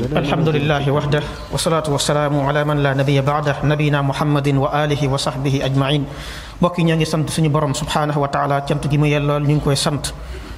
الحمد 0.00 0.48
لله 0.56 0.84
وحده 0.96 1.52
والصلاة 1.52 1.84
والسلام 1.92 2.32
على 2.32 2.64
من 2.64 2.80
لا 2.80 2.96
نبي 2.96 3.20
بعده 3.20 3.60
نبينا 3.68 4.00
محمد 4.00 4.48
وآله 4.48 4.96
وصحبه 4.96 5.54
أجمعين 5.68 6.02
بكي 6.56 6.80
نيانجي 6.88 7.04
سنت 7.04 7.28
سني 7.36 7.52
برم 7.52 7.76
سبحانه 7.76 8.16
وتعالى 8.16 8.64
تيمت 8.64 8.88
جيمو 8.88 9.04
يلو 9.04 9.44
نيانكوي 9.44 9.76
سنت 9.76 10.04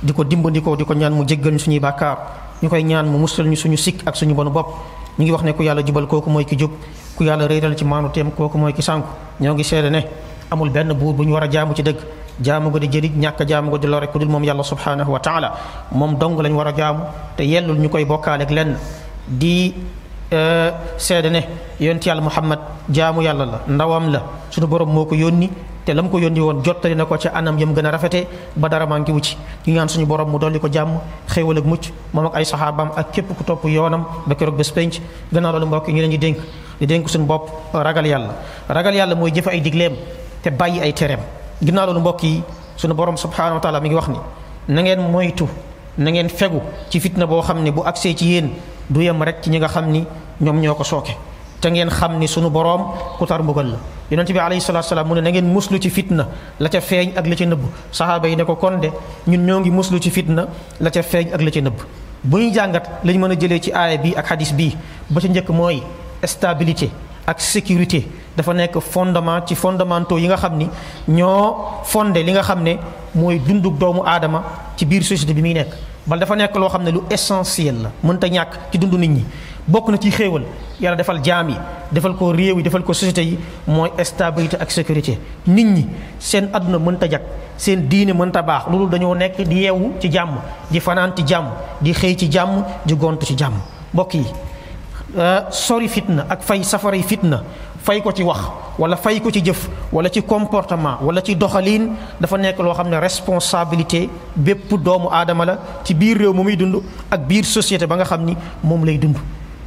ديكو 0.06 0.22
ديمبو 0.30 0.48
ديكو 0.54 0.78
ديكو 0.78 0.94
نيان 0.94 1.10
مو 1.18 1.26
سني 1.58 1.78
باكار 1.82 2.16
نيكوي 2.62 2.82
نيان 2.86 3.06
مو 3.10 3.18
مسل 3.18 3.42
سني 3.56 3.74
سيك 3.76 4.06
اك 4.08 4.14
سني 4.14 4.30
بانو 4.38 4.54
باب 4.54 4.66
نيكي 5.18 5.32
وخني 5.34 5.52
كو 5.58 5.62
يالا 5.66 5.82
جبل 5.82 6.06
كوكو 6.06 6.30
موي 6.30 6.44
كي 6.46 6.54
جوب 6.56 6.70
كو 7.18 7.24
يالا 7.26 7.50
ريرال 7.50 7.74
تي 7.74 7.82
مانو 7.84 8.08
تيم 8.14 8.30
كوكو 8.38 8.54
موي 8.58 8.70
كي 8.72 8.82
سانكو 8.86 9.42
نيانجي 9.42 9.62
سيري 9.66 9.90
ني 9.90 10.06
amul 10.52 10.68
benn 10.68 10.92
buur 10.92 11.16
bu 11.16 11.24
ñu 11.24 11.32
war 11.32 11.44
a 11.48 11.50
jaamu 11.54 11.72
ci 11.74 11.80
dëgg 11.82 11.96
jaamu 12.46 12.68
go 12.68 12.76
di 12.78 12.88
jërit 12.92 13.14
ñàkk 13.24 13.40
jaamu 13.48 13.70
go 13.72 13.78
di 13.80 13.86
lore 13.92 14.06
ku 14.12 14.18
dul 14.20 14.28
moom 14.28 14.44
yàlla 14.44 14.60
subhanahu 14.72 15.08
wa 15.14 15.20
taala 15.26 15.48
moom 15.98 16.12
dong 16.20 16.36
lañ 16.44 16.52
war 16.58 16.68
a 18.28 18.64
di 19.28 19.74
eh, 20.30 20.70
seede 20.98 21.28
ne 21.30 21.42
yonent 21.80 22.04
yàlla 22.06 22.22
muhammad 22.22 22.58
jaamu 22.90 23.22
yàlla 23.22 23.46
la 23.46 23.58
ndawam 23.68 24.10
la 24.12 24.20
sunu 24.50 24.66
borom 24.66 24.90
moo 24.92 25.04
ko 25.06 25.14
yónni 25.14 25.50
te 25.84 25.92
lam 25.94 26.08
ko 26.10 26.18
yónni 26.18 26.40
woon 26.40 26.62
jottali 26.64 26.94
na 26.94 27.04
ko 27.04 27.16
ci 27.16 27.28
anam 27.28 27.58
yam 27.58 27.72
gën 27.74 27.86
a 27.86 27.90
rafete 27.90 28.26
ba 28.56 28.68
dara 28.68 28.86
maa 28.86 28.98
ngi 28.98 29.12
wucci 29.12 29.36
ñu 29.66 29.72
ñaan 29.74 29.88
suñu 29.88 30.06
borom 30.06 30.30
mu 30.30 30.38
dolli 30.38 30.58
ko 30.58 30.68
jàmm 30.70 30.88
xéewal 31.28 31.58
ak 31.58 31.64
mucc 31.64 31.92
moom 32.12 32.26
ak 32.26 32.34
ay 32.36 32.44
saxaabaam 32.44 32.90
ak 32.96 33.10
képp 33.12 33.36
ku 33.36 33.44
topp 33.44 33.64
yoonam 33.66 34.04
ba 34.26 34.34
keroog 34.34 34.56
bés 34.56 34.70
penc 34.74 35.00
gannaaw 35.32 35.52
loolu 35.52 35.66
mbokk 35.66 35.88
ñu 35.88 35.98
leen 36.02 36.10
di 36.10 36.18
dénk 36.18 36.36
di 36.80 36.86
dénk 36.86 37.08
suñu 37.08 37.26
bopp 37.26 37.50
ragal 37.74 38.06
yàlla 38.06 38.34
ragal 38.68 38.94
yàlla 38.94 39.14
mooy 39.14 39.30
jëfe 39.32 39.48
ay 39.50 39.60
digleem 39.60 39.92
te 40.42 40.50
bàyyi 40.50 40.80
ay 40.80 40.92
tereem 40.92 41.20
ginnaaw 41.62 41.86
loolu 41.86 42.00
mbokk 42.00 42.22
yi 42.22 42.42
suñu 42.76 42.94
borom 42.94 43.16
subhanahu 43.16 43.54
wa 43.56 43.60
taala 43.60 43.80
mi 43.80 43.88
ngi 43.88 43.94
wax 43.96 44.08
ni 44.08 44.18
na 44.68 44.80
ngeen 44.82 45.00
moytu 45.10 45.48
na 45.98 46.10
ngeen 46.10 46.28
fegu 46.28 46.60
ci 46.90 47.00
fitna 47.00 47.26
boo 47.26 47.42
xam 47.42 47.62
ne 47.62 47.70
bu 47.70 47.82
agsee 47.84 48.14
ci 48.14 48.26
yéen 48.28 48.50
du 48.92 49.00
yem 49.00 49.18
rek 49.24 49.40
ci 49.42 49.50
ñi 49.50 49.58
nga 49.58 49.68
xam 49.68 49.88
ni 49.90 50.04
ñoom 50.40 50.60
ñoo 50.60 50.74
ko 50.76 50.84
sooke 50.84 51.16
te 51.60 51.70
ngeen 51.70 51.88
xam 51.90 52.18
ni 52.18 52.26
suñu 52.28 52.50
boroom 52.50 52.82
ku 53.18 53.24
tar 53.24 53.42
mbugal 53.42 53.66
la 53.66 53.76
yonent 54.10 54.26
bi 54.30 54.38
alayhi 54.38 54.60
salaatu 54.60 54.88
salaam 54.92 55.08
mu 55.08 55.14
ne 55.14 55.20
na 55.22 55.30
ngeen 55.30 55.46
muslu 55.48 55.78
ci 55.78 55.88
fitna 55.88 56.28
la 56.60 56.68
ca 56.68 56.80
feeñ 56.80 57.12
ak 57.16 57.26
la 57.26 57.34
ca 57.36 57.44
nëbb 57.46 57.62
ba 58.22 58.28
yi 58.28 58.36
ne 58.36 58.44
ko 58.44 58.56
kon 58.56 58.78
de 58.80 58.90
ñun 59.26 59.40
ñoo 59.46 59.60
ngi 59.60 59.70
muslu 59.70 59.98
ci 59.98 60.10
fitna 60.10 60.46
la 60.80 60.90
ca 60.90 61.02
feeñ 61.02 61.32
ak 61.32 61.40
la 61.40 61.50
ca 61.50 61.60
nëbb 61.60 61.74
bu 62.24 62.36
ñu 62.38 62.52
jàngat 62.52 62.90
lañ 63.04 63.16
mën 63.18 63.30
a 63.30 63.34
jëlee 63.40 63.60
ci 63.60 63.72
aaya 63.72 63.96
bi 63.96 64.12
ak 64.14 64.26
xadis 64.26 64.52
bi 64.52 64.76
ba 65.08 65.20
ca 65.20 65.28
njëkk 65.28 65.48
mooy 65.48 65.82
stabilité 66.24 66.90
ak 67.22 67.38
sécurité 67.38 68.06
dafa 68.36 68.50
nekk 68.54 68.80
fondement 68.82 69.42
ci 69.46 69.54
fondamentaux 69.54 70.18
yi 70.18 70.26
nga 70.26 70.36
xam 70.36 70.56
ni 70.58 70.66
ñoo 71.08 71.82
fonde 71.86 72.18
li 72.18 72.32
nga 72.32 72.42
xam 72.42 72.62
ne 72.64 72.76
mooy 73.14 73.38
dundu 73.38 73.70
doomu 73.70 74.02
aadama 74.04 74.42
ci 74.76 74.84
biir 74.86 75.02
société 75.04 75.32
bi 75.32 75.40
muy 75.42 75.54
nekk 75.54 75.70
bal 76.06 76.18
dafa 76.18 76.34
nekk 76.34 76.54
loo 76.56 76.68
xam 76.68 76.82
ne 76.82 76.90
lu 76.90 76.98
essentiel 77.08 77.82
la 77.82 77.90
mënta 78.02 78.28
ñàkk 78.28 78.70
ci 78.72 78.78
dundu 78.78 78.98
nit 78.98 79.08
ñi 79.10 79.24
bokk 79.68 79.88
na 79.90 79.98
ci 79.98 80.10
xéewal 80.10 80.42
yàlla 80.80 80.96
defal 80.96 81.20
jaam 81.22 81.48
yi 81.50 81.56
defal 81.92 82.16
ko 82.16 82.32
réew 82.32 82.56
yi 82.56 82.62
defal 82.64 82.82
ko 82.82 82.92
société 82.92 83.22
yi 83.24 83.38
mooy 83.68 83.90
estabilité 83.98 84.56
ak 84.58 84.70
sécurité 84.72 85.16
nit 85.46 85.64
ñi 85.64 85.86
seen 86.18 86.48
àdduna 86.52 86.78
mënta 86.78 87.06
jag 87.08 87.22
seen 87.56 87.86
diine 87.86 88.12
mënta 88.14 88.42
baax 88.42 88.64
lu 88.68 88.78
loolu 88.78 88.90
dañoo 88.90 89.14
nekk 89.14 89.40
di 89.42 89.60
yeewu 89.62 89.92
ci 90.00 90.10
jàmm 90.10 90.30
di 90.68 90.80
fanaan 90.80 91.12
ci 91.14 91.22
jàmm 91.24 91.44
di 91.80 91.92
xëy 91.92 92.16
ci 92.16 92.26
jàmm 92.32 92.64
di 92.84 92.94
gont 92.96 93.18
ci 93.22 93.34
jàmm 93.38 93.52
mbokk 93.94 94.14
yi 94.14 94.24
sori 95.52 95.88
fitna 95.88 96.24
ak 96.28 96.40
fay 96.42 96.64
safara 96.64 96.96
fitna 97.04 97.44
fay 97.84 98.00
ko 98.00 98.10
ci 98.12 98.22
wax 98.24 98.40
wala 98.80 98.96
fay 98.96 99.20
ko 99.20 99.28
ci 99.30 99.44
jëf 99.44 99.68
wala 99.92 100.08
ci 100.08 100.22
comportement 100.24 100.98
wala 101.04 101.20
ci 101.20 101.36
doxalin 101.36 101.92
dafa 102.20 102.36
nekk 102.40 102.56
loo 102.64 102.72
xam 102.72 102.88
ne 102.88 102.96
responsabilité 102.96 104.08
bépp 104.36 104.72
doomu 104.80 105.08
aadama 105.12 105.44
la 105.44 105.56
ci 105.84 105.92
biir 105.94 106.16
réew 106.16 106.32
mu 106.32 106.42
muy 106.42 106.56
dund 106.56 106.80
ak 107.12 107.20
biir 107.28 107.44
société 107.44 107.84
ba 107.86 107.96
nga 108.00 108.04
xam 108.08 108.24
ni 108.24 108.32
moom 108.64 108.84
lay 108.88 108.96
dund 108.96 109.16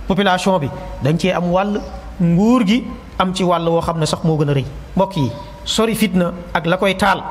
population 0.09 0.57
bi 0.59 0.69
dañ 1.05 1.17
cee 1.21 1.31
am 1.31 1.51
wàll 1.53 1.77
nguur 2.19 2.65
gi 2.65 2.81
am 3.21 3.33
ci 3.33 3.43
wàll 3.45 3.67
woo 3.69 3.81
xam 3.81 3.99
ne 3.99 4.05
sax 4.05 4.23
moo 4.23 4.37
gën 4.37 4.49
a 4.49 4.53
rëy 4.53 4.65
mbokk 4.97 5.15
yi 5.17 5.29
sori 5.63 5.95
fitna 5.95 6.33
ak 6.53 6.65
la 6.65 6.77
koy 6.77 6.95
taal 6.97 7.21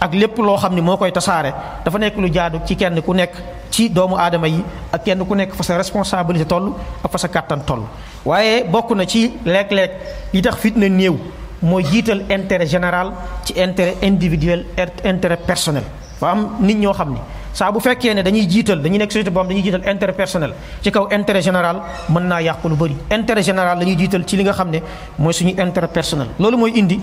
ak 0.00 0.14
lépp 0.14 0.38
loo 0.38 0.56
xam 0.56 0.74
ni 0.74 0.80
moo 0.80 0.96
koy 0.96 1.10
tasaare 1.12 1.50
dafa 1.84 1.98
nekk 1.98 2.16
lu 2.16 2.30
jaadu 2.32 2.58
ci 2.66 2.74
kenn 2.76 3.00
ku 3.02 3.12
nekk 3.12 3.32
ci 3.70 3.88
doomu 3.90 4.16
aadama 4.16 4.46
yi 4.48 4.62
ak 4.92 5.04
kenn 5.04 5.26
ku 5.26 5.34
nekk 5.34 5.54
fa 5.54 5.62
sa 5.62 5.76
responsabilité 5.76 6.44
toll 6.46 6.72
ak 7.04 7.10
fa 7.10 7.18
sa 7.18 7.28
kàttan 7.28 7.60
toll 7.66 7.82
waaye 8.24 8.64
bokk 8.64 8.90
na 8.94 9.04
ci 9.04 9.32
léeg-léeg 9.44 9.90
li 10.32 10.40
tax 10.42 10.56
fitna 10.56 10.88
néew 10.88 11.16
mooy 11.62 11.82
jiital 11.84 12.22
intérêt 12.30 12.66
général 12.66 13.12
ci 13.44 13.52
intérêt 13.58 13.96
individuel 14.02 14.64
intérêt 15.04 15.40
personnel 15.46 15.84
fa 16.20 16.30
am 16.30 16.56
nit 16.60 16.74
ñoo 16.78 16.92
xam 16.92 17.10
ni 17.14 17.20
saa 17.52 17.72
bu 17.72 17.80
fekkee 17.80 18.14
ne 18.14 18.22
dañuy 18.22 18.46
jiital 18.48 18.80
dañuy 18.80 18.98
nekk 18.98 19.12
société 19.12 19.30
boo 19.30 19.42
dañuy 19.42 19.62
jiital 19.62 19.82
intérêt 19.92 20.12
personnel 20.16 20.52
ci 20.80 20.90
kaw 20.92 21.08
intérêt 21.10 21.42
général 21.42 21.76
mën 22.08 22.22
naa 22.24 22.40
yàqu 22.40 22.68
lu 22.68 22.76
bëri 22.76 22.96
intere 23.10 23.42
général 23.42 23.76
la 23.78 23.84
ñuy 23.84 23.98
jiital 23.98 24.22
ci 24.24 24.36
li 24.36 24.44
nga 24.44 24.52
xam 24.52 24.70
ne 24.70 24.78
mooy 25.18 25.32
suñu 25.34 25.54
intérêt 25.58 25.88
personnel 25.92 26.28
loolu 26.38 26.56
mooy 26.56 26.72
indi 26.78 27.00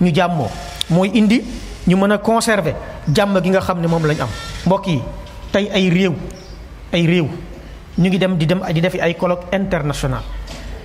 ñu 0.00 0.14
jàmmoo 0.14 0.48
mooy 0.88 1.10
indi 1.12 1.44
ñu 1.88 1.96
mën 1.96 2.12
a 2.12 2.18
conserver 2.18 2.74
jàmm 3.16 3.40
gi 3.42 3.48
nga 3.50 3.60
xam 3.60 3.80
ne 3.80 3.86
moom 3.88 4.04
lañ 4.06 4.20
am 4.20 4.28
mbokk 4.66 4.86
yi 4.86 4.98
tey 5.50 5.68
ay 5.72 5.88
réew 5.90 6.12
ay 6.92 7.06
réew 7.06 7.26
ñu 7.96 8.08
ngi 8.08 8.18
dem 8.18 8.36
di 8.36 8.46
dem 8.46 8.60
di 8.72 8.80
def 8.80 8.94
ay 9.00 9.14
colloque 9.16 9.46
international 9.56 10.22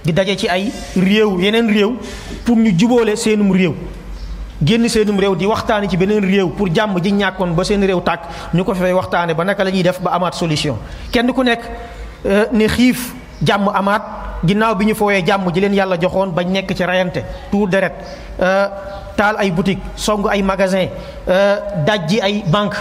di 0.06 0.14
daje 0.14 0.36
ci 0.38 0.48
ay 0.48 0.72
réew 0.96 1.40
yeneen 1.42 1.68
réew 1.70 1.94
pour 2.46 2.56
ñu 2.58 2.72
jubóole 2.80 3.16
seenum 3.18 3.52
réew 3.52 3.74
génn 4.64 4.88
seenum 4.88 5.20
réew 5.20 5.36
di 5.36 5.46
waxtaane 5.46 5.90
ci 5.90 5.98
beneen 5.98 6.24
réew 6.24 6.50
pour 6.56 6.74
jàmm 6.74 6.96
ji 7.04 7.12
ñàkkoon 7.12 7.54
ba 7.54 7.64
seen 7.66 7.84
réew 7.86 8.00
tàkk 8.00 8.22
ñu 8.54 8.64
ko 8.64 8.74
fay 8.74 8.94
waxtaane 8.94 9.34
ba 9.36 9.44
naka 9.44 9.64
la 9.66 9.72
ñuy 9.72 9.84
def 9.84 10.00
ba 10.02 10.12
amaat 10.12 10.34
solution 10.36 10.78
kenn 11.12 11.34
ku 11.34 11.44
nekk 11.44 11.60
euh, 12.26 12.46
ne 12.54 12.66
xiif 12.68 13.14
jàmm 13.42 13.68
amaat 13.74 14.32
ginnaaw 14.48 14.76
bi 14.76 14.86
ñu 14.86 14.94
fooyee 14.94 15.24
jàmm 15.26 15.52
ji 15.56 15.62
leen 15.62 15.74
yàlla 15.78 15.96
joxoon 15.98 16.32
bañ 16.36 16.52
nekk 16.54 16.76
ci 16.78 16.84
rayante 16.86 17.20
tuur 17.52 17.68
deret 17.72 17.94
euh, 18.42 18.68
taal 19.18 19.36
ay 19.38 19.52
boutique 19.52 19.80
song 19.96 20.26
ay 20.30 20.42
magasin 20.42 20.86
euh, 21.30 21.56
dajji 21.88 22.20
ay 22.22 22.44
banque 22.52 22.76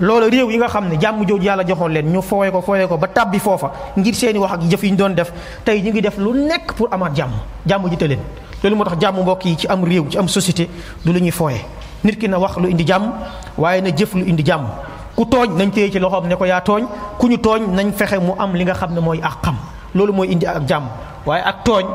loolu 0.00 0.28
réew 0.30 0.50
yi 0.50 0.56
nga 0.58 0.68
xam 0.68 0.88
ne 0.88 0.96
jàmm 1.00 1.24
jooju 1.28 1.44
yàlla 1.46 1.62
joxoon 1.68 1.88
leen 1.88 2.06
ñu 2.12 2.20
fooyee 2.20 2.50
ko 2.50 2.60
fooyee 2.60 2.86
ko 2.88 2.96
ba 2.96 3.06
tàbbi 3.06 3.38
foofa 3.38 3.70
ngir 3.96 4.14
seeni 4.14 4.38
wax 4.38 4.52
ak 4.52 4.60
jëf 4.70 4.82
yi 4.82 4.90
ñu 4.92 4.96
doon 4.96 5.14
def 5.14 5.28
tey 5.64 5.80
ñu 5.82 5.90
ngi 5.92 6.00
def 6.02 6.18
lu 6.18 6.30
nekk 6.48 6.72
pour 6.76 6.88
amaat 6.90 7.14
jàmm 7.14 7.30
jàmm 7.66 7.88
ji 7.90 7.96
te 7.96 8.06
leen 8.06 8.18
loolu 8.62 8.76
moo 8.76 8.84
tax 8.84 8.94
jàmm 9.00 9.20
mbokk 9.22 9.44
yi 9.44 9.56
ci 9.56 9.66
am 9.68 9.84
réew 9.84 10.06
ci 10.10 10.18
am 10.18 10.28
société 10.28 10.68
du 11.04 11.12
lu 11.12 11.20
ñuy 11.20 11.30
fooye 11.30 11.58
nit 12.04 12.16
ki 12.18 12.28
na 12.28 12.38
wax 12.38 12.58
lu 12.58 12.68
indi 12.70 12.84
jàmm 12.86 13.12
waaye 13.56 13.80
na 13.82 13.90
jëf 13.90 14.14
lu 14.14 14.24
indi 14.26 14.42
jàmm 14.44 14.64
ku 15.14 15.24
tooñ 15.30 15.56
nañ 15.56 15.70
téye 15.70 15.90
ci 15.92 15.98
loxoom 15.98 16.26
ne 16.28 16.34
ko 16.34 16.44
yaa 16.44 16.60
ku 17.18 17.28
ñu 17.28 17.36
tooñ 17.38 17.62
nañ 17.72 17.92
fexe 17.92 18.16
mu 18.18 18.32
am 18.38 18.54
li 18.56 18.64
nga 18.64 18.74
xam 18.74 18.94
ne 18.94 19.00
mooy 19.00 19.20
àqam 19.22 19.54
loolu 19.94 20.12
mooy 20.12 20.28
indi 20.34 20.46
ak 20.46 20.66
jàmm 20.68 20.84
waaye 21.26 21.42
ak 21.42 21.56
tooñ 21.64 21.86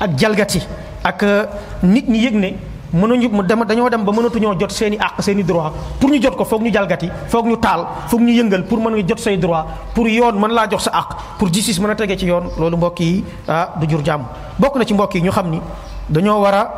ak 0.00 0.10
jalgati 0.16 0.62
ak 1.04 1.22
euh, 1.22 1.44
nit 1.82 2.08
ñi 2.08 2.18
yëg 2.18 2.34
ne 2.34 2.50
mënuñu 2.92 3.28
dama 3.42 3.64
dañoo 3.64 3.90
dem 3.90 4.04
ba 4.04 4.12
mënatuñoo 4.12 4.56
jot 4.58 4.70
seen 4.72 4.94
i 4.94 4.96
àq 4.98 5.20
seeni 5.20 5.42
i 5.42 5.44
droit 5.44 5.72
pour 6.00 6.08
ñu 6.10 6.22
jot 6.22 6.34
ko 6.36 6.44
foog 6.44 6.62
ñu 6.62 6.72
jalgati 6.72 7.08
foog 7.28 7.46
ñu 7.46 7.56
taal 7.56 7.86
foog 8.08 8.20
ñu 8.22 8.32
yëngal 8.32 8.64
pour 8.64 8.78
mën 8.78 8.94
nga 8.96 9.08
jot 9.08 9.18
say 9.18 9.36
droit 9.36 9.66
pour 9.94 10.08
yoon 10.08 10.32
mën 10.32 10.48
laa 10.54 10.68
jox 10.70 10.84
sa 10.84 10.90
àq 10.90 11.08
pour 11.38 11.52
justice 11.52 11.78
mën 11.80 11.90
a 11.90 11.94
tege 11.94 12.16
ci 12.18 12.26
yoon 12.26 12.44
loolu 12.58 12.76
mbokk 12.76 13.00
yi 13.00 13.24
ah 13.48 13.74
du 13.80 13.88
jur 13.88 14.02
jàmm 14.04 14.22
bokk 14.58 14.76
na 14.76 14.84
ci 14.84 14.94
mbokk 14.94 15.14
yi 15.14 15.20
ñu 15.22 15.30
xam 15.30 15.50
ni 15.50 15.60
dañoo 16.08 16.40
war 16.40 16.54
a 16.54 16.72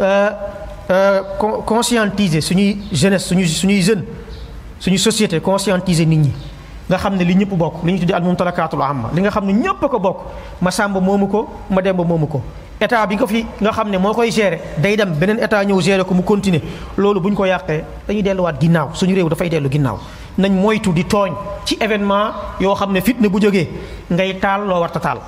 euh, 0.00 0.30
euh, 0.90 1.20
conscientiser 1.64 2.40
suñuy 2.42 2.76
jeunes 2.92 3.18
suñuy 3.18 3.46
suñuy 3.48 3.80
jeune 3.80 4.02
suñu 4.78 4.98
société 4.98 5.40
conscientiser 5.40 6.04
nit 6.04 6.16
ñi. 6.18 6.32
nga 6.88 6.98
xam 7.00 7.16
ne 7.16 7.24
li 7.24 7.34
ñëpp 7.34 7.52
bokk 7.56 7.74
li 7.84 7.92
ñu 7.92 7.98
tuddee 7.98 8.14
al 8.16 8.22
mumtalakaatul 8.22 8.82
amma 8.82 9.08
li 9.14 9.20
nga 9.22 9.30
xam 9.30 9.46
ne 9.46 9.52
ñëpp 9.52 9.80
ko 9.90 9.98
bokk 9.98 10.16
ma 10.60 10.70
sàmba 10.70 11.00
moomu 11.00 11.26
ko 11.26 11.48
ma 11.70 11.80
demba 11.80 12.04
moomu 12.04 12.26
ko 12.26 12.40
état 12.80 13.06
bi 13.06 13.14
nga 13.16 13.26
fi 13.26 13.46
nga 13.60 13.72
xam 13.72 13.88
ne 13.90 13.96
moo 13.96 14.12
koy 14.12 14.30
gérer 14.30 14.58
day 14.76 14.94
dem 14.96 15.12
beneen 15.14 15.38
état 15.40 15.64
ñëw 15.64 15.80
gérer 15.80 16.04
ko 16.04 16.12
mu 16.14 16.22
continuer 16.22 16.60
loolu 16.98 17.20
bu 17.20 17.28
ñu 17.30 17.36
ko 17.36 17.44
yàqee 17.46 17.82
dañuy 18.06 18.22
delluwaat 18.22 18.60
ginnaaw 18.60 18.88
suñu 18.92 19.14
réew 19.14 19.28
dafay 19.30 19.48
dellu 19.48 19.68
ginnaaw 19.70 19.96
nañ 20.38 20.52
moytu 20.60 20.92
di 20.92 21.04
tooñ 21.06 21.32
ci 21.64 21.78
événement 21.80 22.30
yoo 22.60 22.74
xam 22.74 22.92
ne 22.92 23.00
fitna 23.00 23.28
bu 23.30 23.40
jógee 23.40 23.66
ngay 24.10 24.38
taal 24.38 24.66
loo 24.66 24.80
warta 24.80 25.00
taal 25.00 25.18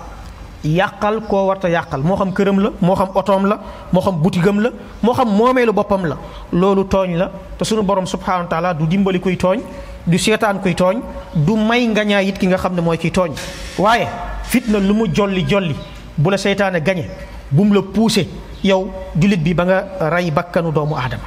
yàqal 0.62 1.20
koo 1.26 1.46
warta 1.46 1.68
yàqal 1.70 2.02
moo 2.02 2.16
xam 2.18 2.32
këram 2.34 2.60
la 2.60 2.70
moo 2.82 2.94
xam 2.96 3.08
otoom 3.14 3.46
la 3.46 3.58
moo 3.92 4.02
xam 4.02 4.16
butigam 4.20 4.60
la 4.60 4.68
moo 5.02 5.14
xam 5.14 5.28
moomeelu 5.34 5.72
boppam 5.72 6.04
la 6.04 6.16
loolu 6.52 6.84
tooñ 6.84 7.16
la 7.16 7.30
te 7.58 7.64
suñu 7.64 7.82
borom 7.82 8.04
subhanahu 8.04 8.42
wa 8.42 8.46
taala 8.50 8.74
du 8.74 8.84
dimbali 8.86 9.18
kuy 9.20 9.36
tooñ 9.38 9.60
du 10.06 10.16
seetaan 10.18 10.62
kuy 10.62 10.74
tooñ 10.74 11.02
du 11.34 11.56
may 11.56 11.82
nga 11.90 12.02
ñaay 12.04 12.32
ki 12.32 12.46
nga 12.46 12.58
xam 12.58 12.74
ne 12.74 12.80
mooy 12.80 12.96
kiy 12.98 13.10
tooñ 13.10 13.34
waaye 13.78 14.06
fitna 14.44 14.78
lu 14.78 14.94
mu 14.94 15.04
jolli 15.12 15.42
jolli 15.48 15.74
bu 16.16 16.30
la 16.30 16.36
seytaane 16.38 16.80
gañe 16.80 17.06
bum 17.50 17.74
la 17.74 17.82
poussé 17.82 18.28
yow 18.62 18.86
jullit 19.18 19.38
bi 19.42 19.52
ba 19.54 19.64
nga 19.64 19.86
rey 20.10 20.30
bakkanu 20.30 20.70
doomu 20.72 20.94
aadama 20.94 21.26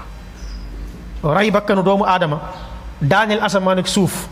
rey 1.23 1.51
bakkanu 1.51 1.83
doomu 1.83 2.05
aadama 2.07 2.39
daaneel 3.01 3.43
asamaan 3.43 3.79
ak 3.79 3.87
suuf 3.87 4.27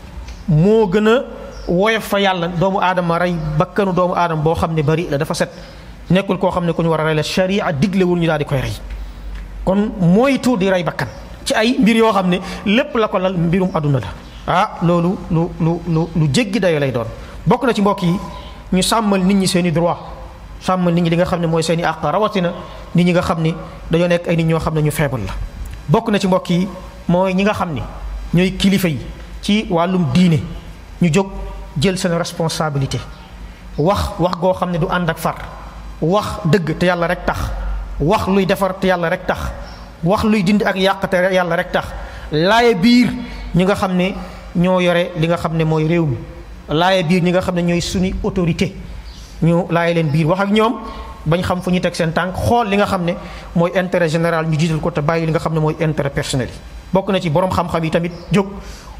moo 0.48 0.86
gën 0.86 1.06
a 1.06 1.22
woyof 1.68 2.08
fa 2.08 2.18
yàlla 2.20 2.48
doomu 2.48 2.80
aadama 2.80 3.18
rey 3.18 3.36
bakkanu 3.58 3.92
doomu 3.92 4.14
aadama 4.14 4.42
boo 4.42 4.54
xam 4.54 4.72
ne 4.72 4.82
bari 4.82 5.08
la 5.10 5.16
dafa 5.18 5.34
set 5.34 5.50
nekkul 6.10 6.38
koo 6.38 6.50
xam 6.50 6.64
ne 6.64 6.72
ku 6.72 6.82
ñu 6.82 6.88
war 6.88 7.00
a 7.00 7.04
rey 7.04 7.14
la 7.14 7.22
sharia 7.22 7.70
diglewul 7.72 8.18
ñu 8.18 8.26
daal 8.26 8.38
di 8.38 8.44
koy 8.44 8.60
rey 8.60 8.72
kon 9.64 9.76
mooy 10.00 10.32
moytu 10.40 10.56
di 10.56 10.70
rey 10.70 10.82
bakkan 10.84 11.08
ci 11.44 11.52
ay 11.54 11.76
mbir 11.78 11.96
yoo 11.96 12.12
xam 12.12 12.28
ne 12.30 12.38
lépp 12.64 12.96
la 12.96 13.08
ko 13.08 13.18
lal 13.18 13.36
mbirum 13.36 13.68
àdduna 13.74 14.00
la 14.00 14.12
ah 14.48 14.80
loolu 14.80 15.12
lu 15.30 15.42
lu 15.60 15.72
lu 15.92 16.08
lu 16.16 16.24
jéggi 16.32 16.56
dayo 16.60 16.80
lay 16.80 16.88
doon 16.90 17.04
bokk 17.46 17.64
na 17.68 17.72
ci 17.76 17.80
mbokk 17.84 18.00
yi 18.08 18.14
ñu 18.72 18.82
sàmmal 18.82 19.20
nit 19.20 19.34
ñi 19.36 19.46
seeni 19.46 19.70
droit 19.70 19.96
sàmmal 20.64 20.94
nit 20.94 21.04
ñi 21.04 21.10
li 21.10 21.16
nga 21.16 21.26
xam 21.26 21.40
ne 21.40 21.46
mooy 21.46 21.62
seeni 21.62 21.82
àq 21.84 22.00
rawatina 22.02 22.50
nit 22.96 23.04
ñi 23.04 23.12
nga 23.12 23.20
xam 23.22 23.42
ni 23.42 23.54
dañoo 23.92 24.08
nekk 24.08 24.26
ay 24.26 24.36
nit 24.36 24.46
ñoo 24.46 24.58
xam 24.58 24.74
ne 24.74 24.80
ñu 24.82 24.90
feebal 24.90 25.20
la 25.20 25.32
bokk 25.88 26.08
na 26.08 26.18
ci 26.18 26.26
mbokk 26.26 26.48
yi 26.48 26.68
mooy 27.08 27.34
ñi 27.34 27.42
nga 27.44 27.52
xam 27.52 27.74
ni 27.74 27.82
ñooy 28.34 28.56
kilifa 28.56 28.88
yi 28.88 29.00
ci 29.42 29.66
wàllum 29.70 30.06
diine 30.14 30.40
ñu 31.02 31.08
jóg 31.12 31.28
jël 31.78 31.98
seen 31.98 32.12
responsabilité 32.16 32.98
wax 33.76 34.00
wax 34.18 34.32
goo 34.40 34.54
xam 34.54 34.70
ne 34.70 34.78
du 34.78 34.86
ànd 34.88 35.10
ak 35.10 35.18
far 35.18 35.36
wax 36.00 36.26
dëgg 36.44 36.78
te 36.78 36.86
yàlla 36.86 37.06
rek 37.06 37.26
tax 37.26 37.38
wax 38.00 38.26
luy 38.28 38.46
defar 38.46 38.74
te 38.80 38.86
yàlla 38.86 39.08
rek 39.10 39.26
tax 39.26 39.38
wax 40.02 40.24
luy 40.24 40.42
dindi 40.42 40.64
ak 40.64 40.76
yàq 40.76 41.10
te 41.10 41.16
yàlla 41.34 41.56
rek 41.56 41.70
tax 41.72 41.84
laaye 42.32 42.74
biir 42.74 43.12
ñi 43.54 43.64
nga 43.64 43.74
xam 43.74 43.96
ne 43.96 44.14
ñoo 44.58 44.80
yore 44.82 45.14
li 45.16 45.26
nga 45.30 45.36
xam 45.38 45.54
ne 45.56 45.64
mooy 45.64 45.86
réew 45.88 46.04
mi 46.04 46.16
laaye 46.68 47.02
biir 47.06 47.22
ñi 47.22 47.30
nga 47.30 47.40
xam 47.42 47.54
ne 47.54 47.62
ñooy 47.62 47.80
suñu 47.80 48.12
autorité 48.26 48.72
ñu 49.42 49.64
laaye 49.70 49.94
leen 49.94 50.08
biir 50.10 50.26
wax 50.26 50.40
ak 50.40 50.50
ñoom 50.50 50.74
bañ 51.26 51.42
xam 51.42 51.62
fu 51.62 51.70
ñu 51.70 51.80
teg 51.80 51.94
seen 51.94 52.12
tànk 52.12 52.34
xool 52.36 52.68
li 52.68 52.76
nga 52.76 52.86
xam 52.86 53.04
ne 53.04 53.14
mooy 53.54 53.70
intérêt 53.76 54.08
général 54.10 54.46
ñu 54.46 54.58
jiital 54.58 54.80
ko 54.80 54.90
te 54.90 55.00
bàyyi 55.00 55.26
li 55.26 55.30
nga 55.32 55.38
xam 55.38 55.54
ne 55.54 55.60
mooy 55.60 55.74
intérêt 55.80 56.10
personnel 56.10 56.48
yi 56.48 56.58
bokk 56.92 57.10
na 57.10 57.20
ci 57.20 57.30
borom 57.30 57.50
xam-xam 57.50 57.84
yi 57.84 57.90
tamit 57.90 58.12
jóg 58.32 58.46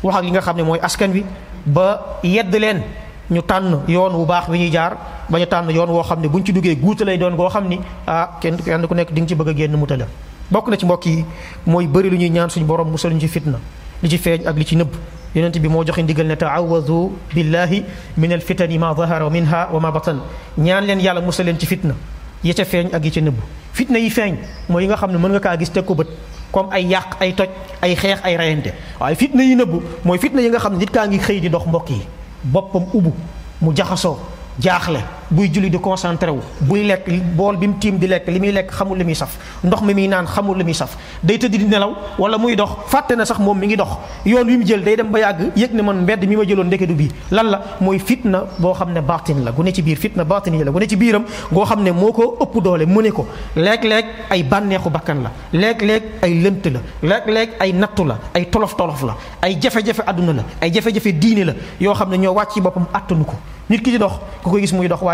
wax 0.03 0.17
ak 0.17 0.25
li 0.25 0.31
nga 0.31 0.41
xam 0.41 0.57
ne 0.57 0.63
mooy 0.63 0.79
askan 0.81 1.09
wi 1.11 1.25
ba 1.67 2.19
yedd 2.23 2.55
leen 2.55 2.83
ñu 3.31 3.43
tànn 3.43 3.81
yoon 3.89 4.15
wu 4.15 4.25
baax 4.27 4.49
bi 4.49 4.59
ñuy 4.59 4.71
jaar 4.71 4.97
ba 5.29 5.39
ñu 5.39 5.47
tànn 5.47 5.71
yoon 5.71 5.91
woo 5.91 6.03
xam 6.03 6.21
ne 6.21 6.29
buñ 6.29 6.45
ci 6.45 6.53
duggee 6.53 6.77
guuta 6.77 7.05
doon 7.05 7.37
goo 7.37 7.49
xam 7.51 7.69
ni 7.69 7.79
ah 8.07 8.39
kenn 8.41 8.57
kenn 8.57 8.87
ku 8.87 8.95
nekk 8.95 9.13
di 9.13 9.21
nga 9.21 9.29
ci 9.29 9.35
bëgg 9.35 9.57
génn 9.57 9.77
mu 9.77 9.87
tala 9.87 10.07
bokk 10.51 10.69
na 10.69 10.77
ci 10.77 10.85
mbokk 10.85 11.07
yi 11.07 11.25
mooy 11.67 11.87
bëri 11.87 12.11
lu 12.11 12.17
ñuy 12.17 12.31
ñaan 12.31 12.49
suñu 12.51 12.65
borom 12.65 12.91
musal 12.91 13.13
ñu 13.13 13.21
ci 13.21 13.29
fitna 13.29 13.59
li 14.03 14.09
ci 14.09 14.19
feeñ 14.19 14.47
ak 14.47 14.57
li 14.57 14.65
ci 14.65 14.77
nëbb 14.77 14.91
يونت 15.39 15.59
بي 15.63 15.69
مو 15.71 15.83
جوخ 15.87 16.01
ديغال 16.03 16.29
نتعوذ 16.29 16.91
بالله 17.35 17.73
من 18.19 18.31
الفتن 18.35 18.71
ما 18.79 18.93
ظهر 18.93 19.23
منها 19.31 19.69
وما 19.73 19.91
بطن 19.91 20.19
نيان 20.59 20.83
لين 20.85 21.01
يالا 21.01 21.21
موسى 21.23 21.43
لين 21.47 21.59
تي 21.59 21.67
فتنه 21.71 21.95
يي 22.45 22.53
تي 22.53 22.65
فين 22.67 22.87
اك 22.95 23.03
يي 23.07 23.11
تي 23.11 23.21
نيب 23.23 23.39
فتنه 23.73 23.99
يي 23.99 24.11
فين 24.11 24.39
موي 24.71 24.91
غا 24.91 24.97
خامن 24.97 25.17
مون 25.17 25.33
غا 25.33 25.39
كا 25.39 25.55
غيس 25.55 25.71
تي 25.71 25.83
كوبت 25.83 26.09
كوم 26.53 26.73
اي 26.75 26.91
ياق 26.91 27.17
اي 27.23 27.33
توج 27.33 27.49
اي 27.85 27.97
خيخ 27.97 28.25
اي 28.27 28.37
رينت 28.37 28.67
واي 29.01 29.15
فتنه 29.15 29.43
يي 29.43 29.55
نيب 29.55 29.83
موي 30.05 30.19
فتنه 30.19 30.41
يي 30.43 30.51
غا 30.51 30.59
خامن 30.59 30.79
نيت 30.79 30.91
كاغي 30.91 31.19
خي 31.19 31.41
دي 31.41 31.49
دوخ 31.49 31.67
مبوكي 31.69 32.01
بوبم 32.45 32.87
اوبو 32.95 33.13
مو 33.63 33.73
جاخاسو 33.73 34.17
جاخله 34.61 35.03
buy 35.31 35.49
julli 35.51 35.69
di 35.71 35.79
concentré 35.79 36.31
wu 36.33 36.41
buy 36.65 36.85
lekk 36.85 37.09
bool 37.37 37.57
bi 37.57 37.69
mu 37.69 37.75
tiim 37.81 37.99
di 37.99 38.07
lekk 38.09 38.27
li 38.33 38.41
muy 38.41 38.53
lekk 38.53 38.71
xamul 38.73 38.97
li 38.97 39.05
muy 39.05 39.15
saf 39.15 39.37
ndox 39.65 39.81
mi 39.83 39.95
muy 39.95 40.09
naan 40.09 40.27
xamul 40.27 40.57
li 40.57 40.65
muy 40.65 40.73
saf 40.75 40.97
day 41.23 41.39
tëdd 41.39 41.57
di 41.59 41.65
nelaw 41.69 41.93
wala 42.19 42.39
muy 42.39 42.57
dox 42.57 42.71
fàtte 42.89 43.13
na 43.17 43.25
sax 43.25 43.39
moom 43.39 43.59
mi 43.59 43.67
ngi 43.67 43.77
dox 43.77 43.89
yoon 44.25 44.47
wi 44.47 44.57
mu 44.57 44.65
jël 44.67 44.83
day 44.83 44.97
dem 44.97 45.11
ba 45.11 45.19
yàgg 45.19 45.53
yëg 45.57 45.75
ne 45.75 45.83
man 45.83 46.03
mbedd 46.03 46.25
mi 46.29 46.37
ma 46.37 46.45
jëloon 46.45 46.67
ndeke 46.67 46.87
du 46.87 46.95
bii 46.95 47.11
lan 47.31 47.51
la 47.51 47.61
mooy 47.81 47.99
fitna 47.99 48.45
boo 48.59 48.73
xam 48.75 48.93
ne 48.93 49.01
baatin 49.01 49.45
la 49.45 49.53
gune 49.53 49.73
ci 49.73 49.83
biir 49.83 49.97
fitna 49.99 50.25
baatin 50.25 50.53
yi 50.55 50.65
la 50.65 50.71
gu 50.71 50.79
ne 50.79 50.89
ci 50.89 50.97
biiram 50.97 51.25
goo 51.53 51.65
xam 51.65 51.83
ne 51.83 51.91
moo 51.91 52.13
ko 52.13 52.37
ëpp 52.41 52.63
doole 52.63 52.87
mu 52.87 53.03
ne 53.03 53.11
ko 53.11 53.27
léeg-léeg 53.57 54.07
ay 54.31 54.43
bànneexu 54.43 54.91
bakkan 54.91 55.23
la 55.23 55.31
léeg-léeg 55.53 56.03
ay 56.23 56.35
lënt 56.43 56.65
la 56.73 56.81
léeg 57.03 57.27
lekk 57.29 57.53
ay 57.61 57.73
nattu 57.73 58.05
la 58.05 58.19
ay 58.35 58.47
tolof-tolof 58.47 59.03
la 59.03 59.17
ay 59.43 59.59
jafe 59.61 59.79
àdduna 60.07 60.33
la 60.33 60.45
ay 60.63 60.71
jafe-jafe 60.73 61.15
la 61.45 61.53
yoo 61.81 61.95
xam 61.95 62.11
ne 62.11 62.17
ñoo 62.17 62.33
wàcc 62.35 62.53
ci 62.55 62.61
boppam 62.61 62.87
attanu 62.95 63.25
ko 63.25 63.35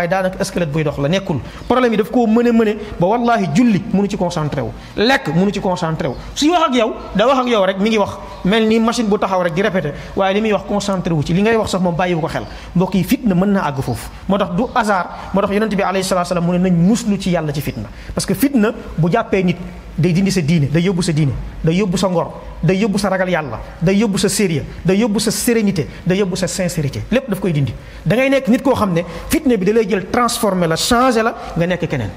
waaye 0.05 0.07
daanaka 0.11 0.43
squelette 0.45 0.71
buy 0.73 0.83
dox 0.83 0.97
la 0.99 1.09
nekkul 1.09 1.39
problème 1.67 1.93
yi 1.93 1.97
daf 2.01 2.09
koo 2.13 2.25
mëne 2.27 2.51
mëne 2.53 2.73
ba 2.99 3.07
wallahi 3.07 3.47
julli 3.55 3.79
mënu 3.93 4.09
ci 4.09 4.17
concentré 4.17 4.61
wu 4.61 4.71
lekk 4.95 5.27
mënu 5.35 5.51
ci 5.53 5.59
concentré 5.59 6.07
wu 6.07 6.15
suy 6.35 6.49
wax 6.49 6.61
ak 6.67 6.75
yow 6.75 6.91
da 7.15 7.25
wax 7.27 7.39
ak 7.43 7.47
yow 7.47 7.65
rek 7.65 7.79
mi 7.79 7.89
ngi 7.89 7.97
wax 7.97 8.13
mel 8.45 8.67
ni 8.67 8.79
machine 8.79 9.07
bu 9.07 9.17
taxaw 9.17 9.41
rek 9.43 9.53
di 9.53 9.61
répété 9.61 9.93
waaye 10.15 10.33
li 10.33 10.41
muy 10.41 10.53
wax 10.53 10.63
concentré 10.67 11.13
wu 11.13 11.21
ci 11.23 11.33
li 11.33 11.41
ngay 11.41 11.55
wax 11.55 11.71
sax 11.71 11.81
moom 11.81 11.95
bàyyiwu 11.95 12.21
ko 12.21 12.27
xel 12.27 12.45
mbokk 12.75 12.95
yi 12.95 13.03
fitna 13.03 13.35
mën 13.35 13.51
naa 13.57 13.65
àgg 13.71 13.81
foofu 13.81 14.09
moo 14.29 14.37
tax 14.37 14.51
du 14.55 14.63
hasard 14.73 15.07
moo 15.33 15.41
tax 15.41 15.51
yonent 15.53 15.75
bi 15.75 15.81
alayhi 15.83 16.03
salaatu 16.07 16.29
salaam 16.29 16.45
mu 16.45 16.53
ne 16.53 16.59
nañ 16.69 16.75
muslu 16.87 17.17
ci 17.19 17.29
yàlla 17.31 17.51
ci 17.53 17.61
fitna 17.61 17.87
parce 18.13 18.25
que 18.27 18.33
fitna 18.35 18.71
bu 18.97 19.09
jàppee 19.11 19.43
nit 19.43 19.57
day 19.97 20.11
dindi 20.11 20.27
sa 20.27 20.43
diine 20.43 20.67
day 20.67 20.83
yóbbu 20.83 20.99
sa 20.99 21.15
diine 21.15 21.31
day 21.63 21.75
yóbbu 21.79 21.95
sa 21.95 22.11
ngor 22.11 22.27
day 22.59 22.75
yóbbu 22.83 22.99
sa 22.99 23.07
ragal 23.07 23.31
yàlla 23.31 23.59
day 23.81 23.95
yóbbu 23.95 24.19
sa 24.19 24.27
sérieux 24.27 24.67
day 24.83 24.99
yóbbu 24.99 25.19
sa 25.23 25.31
sérénité 25.31 25.87
day 26.03 26.19
yóbbu 26.19 26.35
sa 26.35 26.51
sincérité 26.51 26.99
lépp 27.11 27.29
daf 27.31 27.39
koy 27.39 27.55
dindi 27.55 27.71
da 28.03 28.15
ngay 28.19 28.29
nekk 28.29 28.47
nit 28.51 28.61
koo 28.61 28.75
xam 28.75 28.91
ne 28.93 29.03
fitne 29.31 29.55
bi 29.57 29.65
da 29.65 29.71
lay 29.71 29.87
jël 29.89 30.05
transformé 30.11 30.67
la 30.67 30.75
changé 30.75 31.23
la 31.23 31.31
nga 31.55 31.65
nekk 31.67 31.87
keneen 31.87 32.11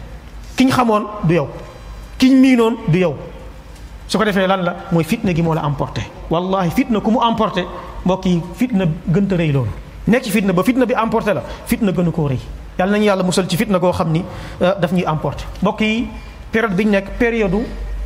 ki 0.56 0.64
ñu 0.66 0.72
xamoon 0.74 1.06
du 1.22 1.34
yow 1.34 1.48
ki 2.18 2.28
ñu 2.34 2.40
miinoon 2.42 2.74
du 2.88 2.98
yow 2.98 3.14
su 4.08 4.18
ko 4.18 4.24
defee 4.24 4.46
lan 4.48 4.62
la 4.64 4.74
mooy 4.90 5.04
fitne 5.04 5.30
gi 5.34 5.42
moo 5.42 5.54
la 5.54 5.62
emporté 5.64 6.02
wallahi 6.30 6.70
fitna 6.70 7.00
ku 7.00 7.10
mu 7.12 7.18
emporté 7.22 7.64
mbokk 8.04 8.24
yi 8.26 8.42
fitna 8.58 8.86
gënta 9.06 9.36
rëy 9.36 9.52
loolu 9.52 9.70
nekk 10.08 10.22
ci 10.24 10.30
fitna 10.30 10.52
ba 10.52 10.62
fitna 10.64 10.84
bi 10.84 10.94
emporté 10.98 11.32
la 11.32 11.42
fitna 11.66 11.92
gënu 11.92 12.10
koo 12.10 12.26
rëy 12.28 12.40
yàlla 12.78 12.92
nañu 12.92 13.04
yàlla 13.04 13.22
musal 13.22 13.46
ci 13.48 13.56
fitna 13.56 13.78
koo 13.78 13.92
xam 13.92 14.10
ni 14.10 14.24
euh, 14.62 14.74
daf 14.80 14.92
ñuy 14.92 15.04
emporté 15.06 15.44
mbokk 15.62 15.80
yi 15.80 16.08
période 16.52 16.74
biñ 16.76 16.90
nekk 16.90 17.16
période 17.20 17.52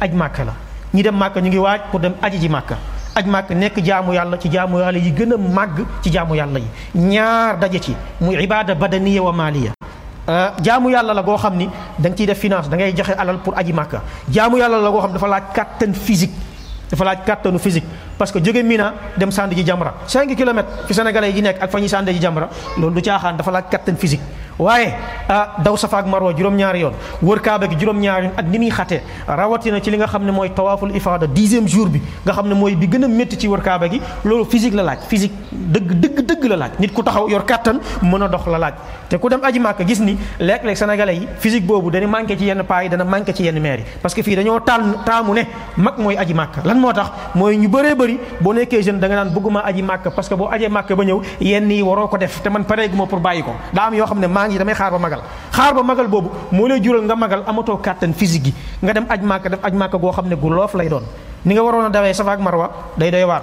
aj 0.00 0.10
màkka 0.12 0.44
la 0.44 0.52
ñi 0.94 1.02
dem 1.02 1.14
màkka 1.18 1.40
ñu 1.40 1.48
ngi 1.48 1.58
waaj 1.58 1.80
pour 1.90 2.00
dem 2.02 2.14
aji 2.22 2.38
ji 2.40 2.48
màkka 2.48 2.76
aj 3.14 3.26
màkk 3.26 3.50
nekk 3.50 3.78
jaamu 3.84 4.12
yàlla 4.12 4.36
ci 4.38 4.48
jaamu 4.52 4.78
yàlla 4.78 4.98
yi 4.98 5.10
gën 5.10 5.32
a 5.34 5.66
ci 6.02 6.10
jaamu 6.12 6.34
yi 6.34 6.42
ñaar 6.94 7.56
ci 7.82 7.94
ibada 8.40 8.74
badaniya 8.74 9.22
wa 9.22 9.32
maliya 9.32 9.70
euh, 10.28 10.50
jaamu 10.62 10.88
yalla 10.90 11.14
la 11.14 11.22
goo 11.22 11.36
xam 11.36 11.56
ni 11.56 11.68
da 11.98 12.08
def 12.10 12.38
finance 12.38 12.68
da 12.70 12.76
ngay 12.76 12.92
joxe 12.96 13.14
alal 13.18 13.38
pour 13.44 13.54
aji 13.56 13.72
màkka 13.72 14.02
jaamu 14.28 14.56
yàlla 14.58 14.78
la 14.78 14.90
goo 14.90 15.00
xam 15.00 15.12
dafa 15.12 15.26
laaj 15.28 15.42
kàttan 15.54 15.92
physique 15.94 16.34
dafa 16.90 17.04
laaj 17.04 17.18
physique 17.60 17.86
parce 18.18 18.32
que 18.32 18.62
mina 18.62 18.94
dem 19.16 19.30
sandi 19.30 19.56
ji 19.56 19.64
jamra 19.64 19.92
5 20.06 20.34
km 20.34 20.60
fi 20.86 20.94
sénégalais 20.94 21.32
yi 21.34 21.42
nekk 21.42 21.60
ak 21.62 21.70
fa 21.70 21.78
ñuy 21.78 21.88
sànd 21.88 22.08
ji 22.08 22.20
jamra 22.20 22.48
loolu 22.78 22.94
du 22.94 23.00
caaxaan 23.02 23.36
dafa 23.36 23.50
laaj 23.52 23.64
physique 23.98 24.22
waaye 24.60 24.92
ah, 25.30 25.56
daw 25.64 25.72
safa 25.78 26.02
ak 26.04 26.06
marwa 26.08 26.32
juróom-ñaari 26.36 26.80
yoon 26.84 26.94
wër 27.22 27.40
kaaba 27.40 27.68
gi 27.68 27.76
juróom-ñaari 27.80 28.26
yoon 28.28 28.34
ak 28.36 28.46
ni 28.48 28.58
muy 28.58 28.70
xatee 28.70 29.00
rawatina 29.28 29.80
ci 29.80 29.90
li 29.90 29.96
nga 29.96 30.06
xam 30.06 30.24
ne 30.24 30.32
mooy 30.32 30.50
tawaaful 30.52 30.92
ifaada 30.94 31.26
dixième 31.26 31.68
jour 31.68 31.88
bi 31.88 32.00
nga 32.24 32.32
xam 32.32 32.48
ne 32.48 32.54
mooy 32.54 32.74
bi 32.76 32.88
gën 32.88 33.04
a 33.04 33.08
métti 33.08 33.36
ci 33.38 33.48
wër 33.48 33.60
kaaba 33.62 33.88
gi 33.88 34.00
loolu 34.24 34.44
physique 34.44 34.74
la 34.74 34.82
laaj 34.82 34.98
physique 35.08 35.32
dëgg 35.52 35.92
dëgg 36.00 36.16
dëgg 36.26 36.44
la 36.52 36.56
laaj 36.56 36.72
nit 36.78 36.92
ku 36.92 37.02
taxaw 37.02 37.28
yor 37.28 37.44
kàttan 37.44 37.80
mën 38.02 38.22
a 38.22 38.28
dox 38.28 38.46
la 38.46 38.58
laaj 38.58 38.74
te 39.08 39.16
ku 39.18 39.28
dem 39.28 39.40
aji 39.42 39.58
màkk 39.58 39.82
gis 39.86 40.00
ni 40.00 40.16
léeg-léeg 40.40 40.76
sénégalais 40.76 41.14
yi 41.14 41.26
physique 41.38 41.66
boobu 41.66 41.90
dana 41.90 42.06
manqué 42.06 42.36
ci 42.36 42.44
yenn 42.44 42.62
paa 42.64 42.82
yi 42.84 42.88
dana 42.88 43.04
manqué 43.04 43.32
ci 43.34 43.44
yenn 43.44 43.58
maire 43.60 43.80
yi 43.80 44.14
que 44.14 44.22
fii 44.22 44.36
dañoo 44.36 44.60
taal 44.60 44.82
taamu 45.04 45.32
ne 45.34 45.42
mag 45.76 45.94
mooy 45.98 46.16
aji 46.16 46.34
màkk 46.34 46.62
mooy 47.34 47.56
ñu 47.56 47.68
bëree 47.68 47.94
bëri 47.94 48.20
boo 48.40 48.52
nekkee 48.52 48.82
jeune 48.82 48.98
da 49.00 49.06
nga 49.08 49.14
naan 49.24 49.30
bëgguma 49.30 49.60
aji 49.64 49.82
màkk 49.82 50.08
parce 50.14 50.28
que 50.28 50.34
boo 50.34 50.48
ajee 50.50 50.68
màkk 50.68 50.92
ba 50.92 51.04
ñëw 51.04 51.20
yenn 51.40 51.70
yi 51.70 51.82
waroo 51.82 52.08
ko 52.08 52.16
def 52.18 52.42
te 52.42 52.48
man 52.50 52.64
ko 52.64 54.14
maa 54.42 54.50
ngi 54.50 54.58
damay 54.58 54.74
xaar 54.74 54.90
ba 54.90 54.98
magal 54.98 55.20
xaar 55.54 55.72
ba 55.78 55.82
magal 55.86 56.06
boobu 56.10 56.30
moo 56.50 56.66
lay 56.66 56.82
jural 56.82 57.06
nga 57.06 57.14
magal 57.14 57.42
amatoo 57.46 57.78
kàttan 57.78 58.10
physique 58.18 58.50
gi 58.50 58.52
nga 58.82 58.92
dem 58.92 59.06
aj 59.06 59.20
màkka 59.22 59.48
def 59.48 59.60
aj 59.62 59.74
màkka 59.78 59.96
goo 60.02 60.12
xam 60.12 60.26
ne 60.26 60.34
gu 60.34 60.48
loof 60.50 60.74
lay 60.74 60.90
doon 60.90 61.06
ni 61.46 61.54
nga 61.54 61.62
waroon 61.62 61.86
a 61.86 61.90
dawee 61.94 62.14
safaak 62.14 62.42
marwa 62.42 62.66
day 62.98 63.10
doy 63.14 63.22
waar 63.30 63.42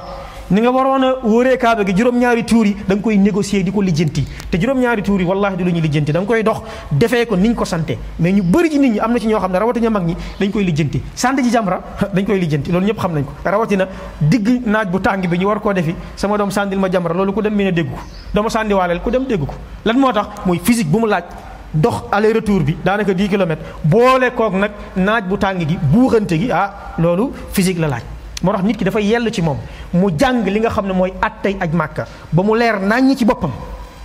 ni 0.51 0.61
nga 0.61 0.71
waroon 0.73 1.03
a 1.05 1.09
wóoree 1.23 1.57
kaaba 1.63 1.83
gi 1.87 1.93
juróom-ñaari 1.95 2.43
tuur 2.43 2.65
yi 2.65 2.75
da 2.87 2.93
nga 2.95 3.01
koy 3.03 3.15
négocier 3.17 3.63
di 3.63 3.71
ko 3.71 3.81
lijjanti 3.81 4.23
te 4.49 4.57
juróom-ñaari 4.59 5.01
tuur 5.03 5.19
yi 5.21 5.25
wallahi 5.27 5.55
di 5.57 5.63
lu 5.63 5.69
ñu 5.69 5.79
lijjanti 5.79 6.11
da 6.11 6.21
koy 6.21 6.41
dox 6.41 6.57
defee 6.91 7.25
ko 7.27 7.35
niñ 7.35 7.53
ko 7.53 7.65
sante 7.65 7.91
mais 8.19 8.33
ñu 8.33 8.41
bëri 8.41 8.69
ci 8.71 8.79
nit 8.79 8.93
ñi 8.93 8.97
am 8.99 9.11
na 9.13 9.19
ci 9.19 9.27
ñoo 9.27 9.37
xam 9.39 9.51
ne 9.51 9.59
rawatina 9.59 9.89
mag 9.91 10.03
ñi 10.07 10.15
dañ 10.39 10.49
koy 10.49 10.63
lijjanti 10.63 11.01
sant 11.13 11.37
ci 11.39 11.49
jamra 11.51 11.79
dañ 12.13 12.25
koy 12.25 12.39
lijjanti 12.39 12.71
loolu 12.71 12.85
ñëpp 12.87 12.97
xam 12.99 13.11
nañ 13.13 13.23
ko 13.25 13.31
rawatina 13.45 13.87
digg 14.21 14.61
naaj 14.65 14.87
bu 14.89 14.99
tàng 14.99 15.21
bi 15.27 15.37
ñu 15.37 15.45
war 15.45 15.59
koo 15.59 15.71
defi 15.71 15.93
sama 16.15 16.35
doom 16.35 16.49
sàndil 16.49 16.79
ma 16.79 16.89
jamra 16.89 17.13
loolu 17.13 17.31
ku 17.31 17.41
dem 17.41 17.53
mën 17.53 17.67
a 17.67 17.71
dégg 17.71 17.91
ko 17.93 17.97
dama 18.33 18.49
sàndiwaaleel 18.49 19.01
ku 19.01 19.09
dem 19.11 19.25
dégg 19.25 19.45
ko 19.45 19.53
lan 19.85 19.97
moo 19.99 20.11
tax 20.11 20.29
mooy 20.47 20.59
physique 20.63 20.89
bu 20.89 20.97
mu 20.97 21.05
laaj 21.07 21.25
dox 21.71 22.05
aller 22.11 22.33
retour 22.33 22.61
bi 22.63 22.75
daanaka 22.83 23.11
10 23.13 23.27
kilomètres 23.29 23.65
boole 23.83 24.31
koog 24.35 24.55
nag 24.55 24.71
naaj 24.95 25.23
bu 25.29 25.37
tàng 25.37 25.59
gi 25.67 25.77
buuxante 25.79 26.35
gi 26.39 26.49
ah 26.51 26.95
loolu 26.97 27.31
physique 27.51 27.77
la 27.77 27.87
laaj 27.87 28.03
moo 28.43 28.51
tax 28.55 28.63
nit 28.63 28.77
ki 28.79 28.85
dafa 28.87 28.99
yell 29.01 29.29
ci 29.31 29.41
moom 29.41 29.57
mu 29.93 30.07
jàng 30.17 30.43
li 30.45 30.59
nga 30.59 30.69
xam 30.69 30.87
ne 30.87 30.93
mooy 30.93 31.11
at 31.21 31.41
tey 31.43 31.57
aj 31.59 31.71
màkka 31.73 32.07
ba 32.31 32.43
mu 32.43 32.53
leer 32.57 32.79
naññ 32.79 33.15
ci 33.17 33.25
boppam 33.25 33.51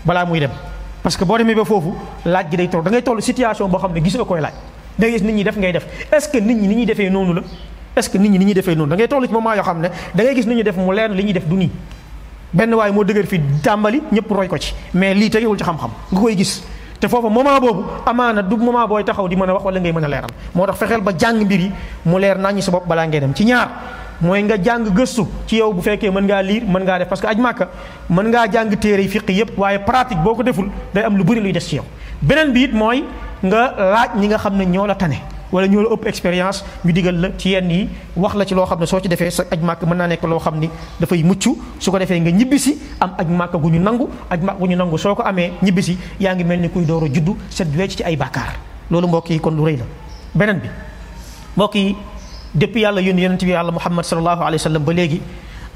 balaa 0.05 0.25
muy 0.25 0.41
dem 0.41 0.51
parce 1.03 1.17
que 1.17 1.25
boo 1.25 1.39
demee 1.39 1.55
ba 1.55 1.65
foofu 1.65 1.95
laaj 2.25 2.47
gi 2.51 2.57
day 2.57 2.69
toll 2.69 2.83
da 2.83 2.91
ngay 2.91 3.03
toll 3.03 3.21
situation 3.23 3.69
boo 3.69 3.79
xam 3.79 3.93
ne 3.93 4.01
gis 4.01 4.15
nga 4.17 4.25
koy 4.25 4.41
laaj 4.41 4.53
da 4.99 5.09
gis 5.09 5.23
nit 5.23 5.35
ñi 5.35 5.45
def 5.45 5.57
ngay 5.57 5.73
def 5.73 5.87
est-ce 6.13 6.29
que 6.29 6.39
ñi 6.39 6.55
ni 6.55 6.67
ñuy 6.75 6.85
defee 6.87 7.11
noonu 7.11 7.35
la 7.35 7.43
est-ce 7.97 8.11
que 8.11 8.19
nit 8.19 8.29
ñi 8.29 8.39
ni 8.39 8.45
ñuy 8.47 8.55
defee 8.55 8.75
ngay 8.77 9.09
toll 9.09 9.27
ci 9.27 9.33
moment 9.33 9.55
yoo 9.55 9.63
xam 9.63 9.81
ne 9.81 9.89
da 10.15 10.23
ngay 10.25 10.35
gis 10.35 10.47
nit 10.47 10.57
ñi 10.65 10.83
mu 10.85 10.91
leer 10.95 11.11
li 11.11 11.23
ñuy 11.25 11.33
def 11.33 11.47
du 11.47 11.55
nii 11.57 11.71
benn 12.53 12.75
waaye 12.75 12.93
moo 12.93 13.05
dëgër 13.05 13.27
fi 13.27 13.41
tàmbali 13.63 14.03
ñëpp 14.13 14.31
roy 14.31 14.49
ko 14.49 14.59
ci 14.59 14.75
mais 14.95 15.15
lii 15.15 15.31
tegewul 15.31 15.57
ci 15.57 15.63
xam-xam 15.65 15.91
nga 16.11 16.21
koy 16.21 16.37
gis 16.37 16.65
te 17.01 17.07
foofa 17.09 17.29
moment 17.29 17.61
boobu 17.61 17.85
amaana 18.07 18.43
du 18.43 18.57
moment 18.57 18.89
booy 18.89 19.05
taxaw 19.05 19.29
di 19.29 19.37
mën 19.37 19.49
a 19.49 19.53
wax 19.55 19.65
wala 19.65 19.79
ngay 19.79 19.93
mën 19.93 20.05
a 20.05 20.09
leeral 20.09 20.31
moo 20.55 20.67
tax 20.67 20.77
fexeel 20.79 21.01
ba 21.03 21.13
jàng 21.17 21.41
mbir 21.45 21.71
mu 22.05 22.19
leer 22.19 22.39
naññi 22.39 22.63
sa 22.63 22.71
bopp 22.73 22.87
balaa 22.89 23.07
ngay 23.07 23.21
dem 23.21 23.33
ci 23.35 23.45
ñaar 23.45 23.69
mooy 24.25 24.41
nga 24.49 24.57
jang 24.65 24.85
gëstu 24.97 25.23
ci 25.47 25.57
yow 25.61 25.69
bu 25.73 25.83
fekkee 25.85 26.09
mën 26.11 26.25
ngaa 26.25 26.41
liir 26.43 26.63
mën 26.67 26.81
ngaa 26.81 26.99
def 27.05 27.09
parce 27.13 27.21
que 27.21 27.27
aj 27.29 27.37
màkka 27.39 27.69
mën 28.09 28.27
ngaa 28.33 28.47
jàng 28.53 28.73
téere 28.81 29.03
yi 29.05 29.09
fiq 29.09 29.29
yépp 29.29 29.59
waaye 29.59 29.79
pratique 29.85 30.23
boo 30.25 30.35
ko 30.35 30.43
deful 30.43 30.69
day 30.97 31.05
am 31.05 31.17
lu 31.17 31.25
bëri 31.25 31.41
luy 31.45 31.53
des 31.53 31.61
ci 31.61 31.77
yow 31.77 31.85
beneen 32.23 32.53
bi 32.53 32.63
it 32.65 32.73
mooy 32.73 33.05
nga 33.45 33.63
laaj 33.79 34.11
ñi 34.19 34.27
nga 34.33 34.39
xam 34.39 34.57
ne 34.57 34.65
ñoo 34.65 34.87
la 34.87 34.95
tane 34.95 35.19
wala 35.53 35.69
ñoo 35.69 35.83
la 35.83 35.89
ëpp 35.95 36.07
expérience 36.09 36.65
ñu 36.85 36.93
digal 36.93 37.17
la 37.21 37.29
ci 37.39 37.51
yenn 37.51 37.71
yi 37.71 37.89
wax 38.17 38.35
la 38.35 38.45
ci 38.47 38.55
loo 38.55 38.67
ci 38.67 39.31
sa 39.31 39.43
aj 39.53 39.61
màkk 39.63 39.83
mën 39.85 39.97
naa 39.97 40.07
nekk 40.07 40.25
loo 40.25 40.39
xam 40.41 40.59
ni 40.59 40.71
dafay 41.01 41.23
su 41.79 41.91
ko 41.91 41.99
nga 41.99 42.05
am 43.01 43.11
ajma'ka 43.19 43.33
màkk 43.39 43.61
gu 43.63 43.71
ñu 43.71 43.79
nangu 43.79 44.09
aj 44.31 44.41
màkk 44.41 44.59
gu 44.61 44.67
ñu 44.67 44.77
nangu 44.77 44.99
soo 44.99 45.15
ko 45.15 45.23
amee 45.23 45.53
ñibbisi 45.63 45.99
ngi 46.21 46.45
mel 46.45 46.61
ni 46.61 46.69
kuy 46.71 46.85
door 46.87 47.05
a 47.05 47.07
juddu 47.13 47.37
set 47.51 47.69
wecc 47.77 47.97
ci 47.97 48.03
ay 48.03 48.17
bàkkaar 48.17 48.55
mbokk 48.91 49.31
yi 49.31 49.41
kon 49.41 49.51
lu 49.55 49.65
rëy 49.67 49.77
la 49.77 49.85
beneen 50.35 50.59
bi 50.63 50.69
mbokk 51.57 51.75
yi 51.75 51.97
depuis 52.55 52.81
yàlla 52.83 53.01
yoon 53.03 53.17
yonent 53.19 53.43
bi 53.45 53.51
yàlla 53.51 53.73
muhammad 53.73 54.05
sallallahu 54.05 54.41
alayhi 54.43 54.61
wa 54.61 54.65
sallam 54.67 54.85
ba 54.85 54.93
léegi 54.95 55.21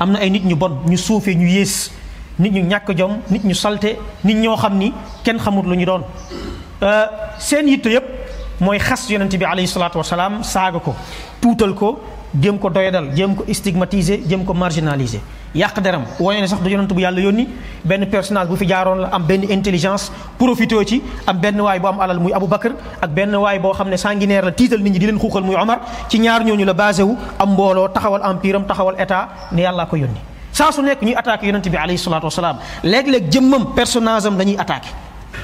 am 0.00 0.12
na 0.12 0.18
ay 0.20 0.30
nit 0.30 0.44
ñu 0.44 0.54
bon 0.56 0.70
ñu 0.87 0.97
suufee 0.97 1.35
ñu 1.35 1.47
yées 1.47 1.90
nit 2.38 2.50
ñu 2.52 2.62
ñàkk 2.66 2.97
jom 2.97 3.18
nit 3.30 3.44
ñu 3.44 3.54
salte 3.54 3.97
nit 4.25 4.35
ñoo 4.37 4.56
xam 4.56 4.78
ni 4.78 4.92
kenn 5.25 5.38
xamut 5.38 5.62
lu 5.66 5.75
ñu 5.76 5.85
doon 5.87 6.00
euh, 6.82 7.06
seen 7.38 7.66
yitte 7.68 7.87
yëpp 7.87 8.04
mooy 8.61 8.78
xas 8.78 9.11
yonent 9.11 9.37
bi 9.38 9.44
alayhi 9.44 9.66
salaatu 9.68 9.99
wasalaam 9.99 10.42
saaga 10.44 10.78
ko 10.78 10.94
tuutal 11.40 11.75
ko 11.75 12.00
jëm 12.37 12.58
ko 12.61 12.68
doyadal 12.68 13.08
jëm 13.16 13.32
ko 13.37 13.42
stigmatiser 13.49 14.20
jëm 14.28 14.42
ko 14.44 14.52
marginaliser 14.52 15.20
yàq 15.56 15.78
deram 15.80 16.02
wone 16.20 16.40
ne 16.40 16.47
sax 16.47 16.61
du 16.61 16.68
yonent 16.70 16.87
bu 16.92 17.00
yàlla 17.00 17.20
yónni 17.20 17.47
benn 17.85 18.04
personnage 18.11 18.49
bu 18.50 18.56
fi 18.56 18.66
jaaroon 18.68 19.00
la 19.00 19.08
am 19.16 19.23
benn 19.25 19.49
intelligence 19.49 20.12
profité 20.38 20.76
ci 20.85 21.02
am 21.26 21.38
benn 21.40 21.61
waay 21.61 21.78
bu 21.80 21.87
am 21.87 22.00
alal 22.00 22.20
muy 22.20 22.32
aboubacar 22.32 22.73
ak 23.00 23.08
benn 23.11 23.35
waay 23.35 23.58
boo 23.58 23.73
xam 23.73 23.88
ne 23.88 23.97
sanguinaire 23.97 24.44
la 24.44 24.52
tiital 24.52 24.78
nit 24.78 24.92
ñi 24.92 24.99
di 24.99 25.06
leen 25.06 25.18
xuuxal 25.18 25.42
muy 25.42 25.56
omar 25.56 25.80
ci 26.08 26.18
ñaar 26.18 26.42
ñooñu 26.44 26.64
la 26.66 26.75
basé 26.75 27.02
wu 27.02 27.16
am 27.38 27.52
mbooloo 27.52 27.88
taxawal 27.88 28.23
empire 28.30 28.56
am 28.56 28.64
taxawal 28.66 28.94
état 29.00 29.28
ne 29.52 29.62
yàllaa 29.62 29.87
ko 29.87 29.97
yónni 29.97 30.20
saa 30.52 30.70
su 30.70 30.82
nekk 30.82 31.00
ñuy 31.02 31.14
attaqué 31.14 31.47
yonent 31.47 31.66
bi 31.68 31.76
alayhi 31.76 31.99
salatu 31.99 32.25
wasalaam 32.26 32.56
léeg-léeg 32.85 33.32
jëmmam 33.32 33.73
personnage 33.75 34.26
am 34.26 34.37
dañuy 34.37 34.56
attaqué 34.58 34.88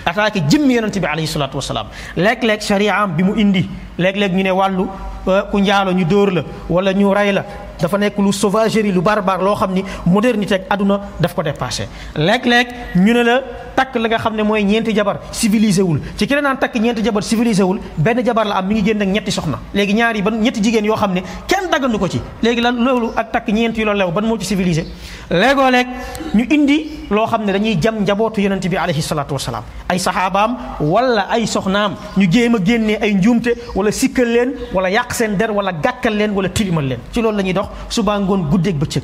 attaqué 0.05 0.43
jëmmi 0.51 0.75
yonent 0.75 0.99
bi 1.01 1.07
alayhi 1.07 1.27
salatu 1.27 1.57
wasalaam 1.57 1.87
léeg-léeg 2.17 2.61
sharia 2.61 3.01
am 3.01 3.17
bi 3.17 3.23
mu 3.23 3.35
indi 3.39 3.67
léeg-léeg 3.99 4.33
ñu 4.35 4.43
ne 4.43 4.51
wàllu 4.51 4.89
ba 5.25 5.49
ku 5.51 5.57
njaalo 5.59 5.91
ñu 5.97 6.05
dóor 6.05 6.31
la 6.33 6.43
wala 6.69 6.93
ñu 6.93 7.11
rey 7.15 7.33
la 7.33 7.45
dafa 7.81 7.97
nekk 7.99 8.19
lu 8.21 8.31
sauvagerie 8.33 8.93
lu 8.93 9.01
bar 9.01 9.23
barbare 9.25 9.43
loo 9.45 9.57
xam 9.57 9.73
ni 9.73 9.83
modernité 10.07 10.55
ak 10.55 10.69
àdduna 10.73 11.01
daf 11.19 11.35
ko 11.35 11.43
dépassé 11.43 11.89
léeg-léeg 12.15 12.69
ñu 12.97 13.13
ne 13.13 13.23
la 13.25 13.43
takk 13.75 13.97
la 13.97 14.09
nga 14.09 14.19
xam 14.19 14.37
ne 14.37 14.43
mooy 14.43 14.63
ñeenti 14.63 14.95
jabar 14.95 15.19
civilisé 15.33 15.83
wul 15.83 16.01
ci 16.17 16.27
keneen 16.27 16.45
naan 16.45 16.59
takk 16.59 16.75
ñeenti 16.77 17.03
jabar 17.03 17.23
civilisé 17.25 17.63
wul 17.63 17.81
benn 17.97 18.23
jabar 18.25 18.45
la 18.47 18.57
am 18.57 18.67
mi 18.67 18.75
ngi 18.75 18.85
génn 18.85 19.03
ak 19.03 19.09
ñetti 19.09 19.31
soxna 19.33 19.59
léegi 19.73 19.93
ñaari 19.95 20.19
yi 20.19 20.23
ban 20.23 20.33
ñetti 20.39 20.63
jigéen 20.63 20.85
yoo 20.85 20.97
xam 20.97 21.13
ne 21.15 21.23
kenn 21.49 21.64
tàggandu 21.75 21.99
ko 21.99 22.07
ci 22.09 22.21
léegi 22.43 22.61
lan 22.63 22.79
loolu 22.79 23.11
ak 23.19 23.33
takk 23.35 23.49
ñeent 23.51 23.75
yu 23.77 23.85
la 23.85 23.95
lew 23.95 24.11
ban 24.13 24.23
moo 24.25 24.39
ci 24.39 24.47
civilisé 24.47 24.85
léegoo 25.31 25.71
leeg 25.71 25.87
ñu 26.35 26.45
indi 26.51 26.77
loo 27.11 27.27
xam 27.27 27.45
ne 27.45 27.53
dañuy 27.53 27.77
jam 27.81 27.99
njabootu 28.01 28.41
yonent 28.41 28.65
bi 28.71 28.77
alayhi 28.77 29.03
salaatu 29.03 29.35
wasalaam 29.35 29.65
ay 29.89 29.99
saxaabaam 29.99 30.57
wala 30.81 31.27
ay 31.31 31.47
soxnaam 31.47 31.95
ñu 32.17 32.31
jéem 32.31 32.55
a 32.55 32.59
génnee 32.65 32.99
ay 33.03 33.15
njuumte 33.15 33.55
wala 33.75 33.91
sikkal 33.91 34.27
leen 34.29 34.55
wala 34.73 34.89
yàq 34.91 35.13
seen 35.15 35.37
der 35.37 35.51
wala 35.51 35.73
gàkkal 35.73 36.15
leen 36.17 36.31
wala 36.31 36.49
tilimal 36.49 36.85
leen 36.87 37.01
ci 37.13 37.21
loolu 37.21 37.37
la 37.39 37.43
ñuy 37.43 37.53
dox 37.53 37.67
subaa 37.89 38.19
ngoon 38.21 38.49
guddeeg 38.51 38.77
bëccëg 38.77 39.03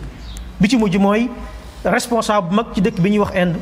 bi 0.61 0.69
ci 0.69 0.77
mujj 0.77 0.97
mooy 0.97 1.29
responsable 1.85 2.49
bu 2.51 2.55
mag 2.55 2.67
ci 2.75 2.81
dëkk 2.81 3.01
bi 3.01 3.11
ñuy 3.11 3.19
wax 3.19 3.35
Inde 3.35 3.59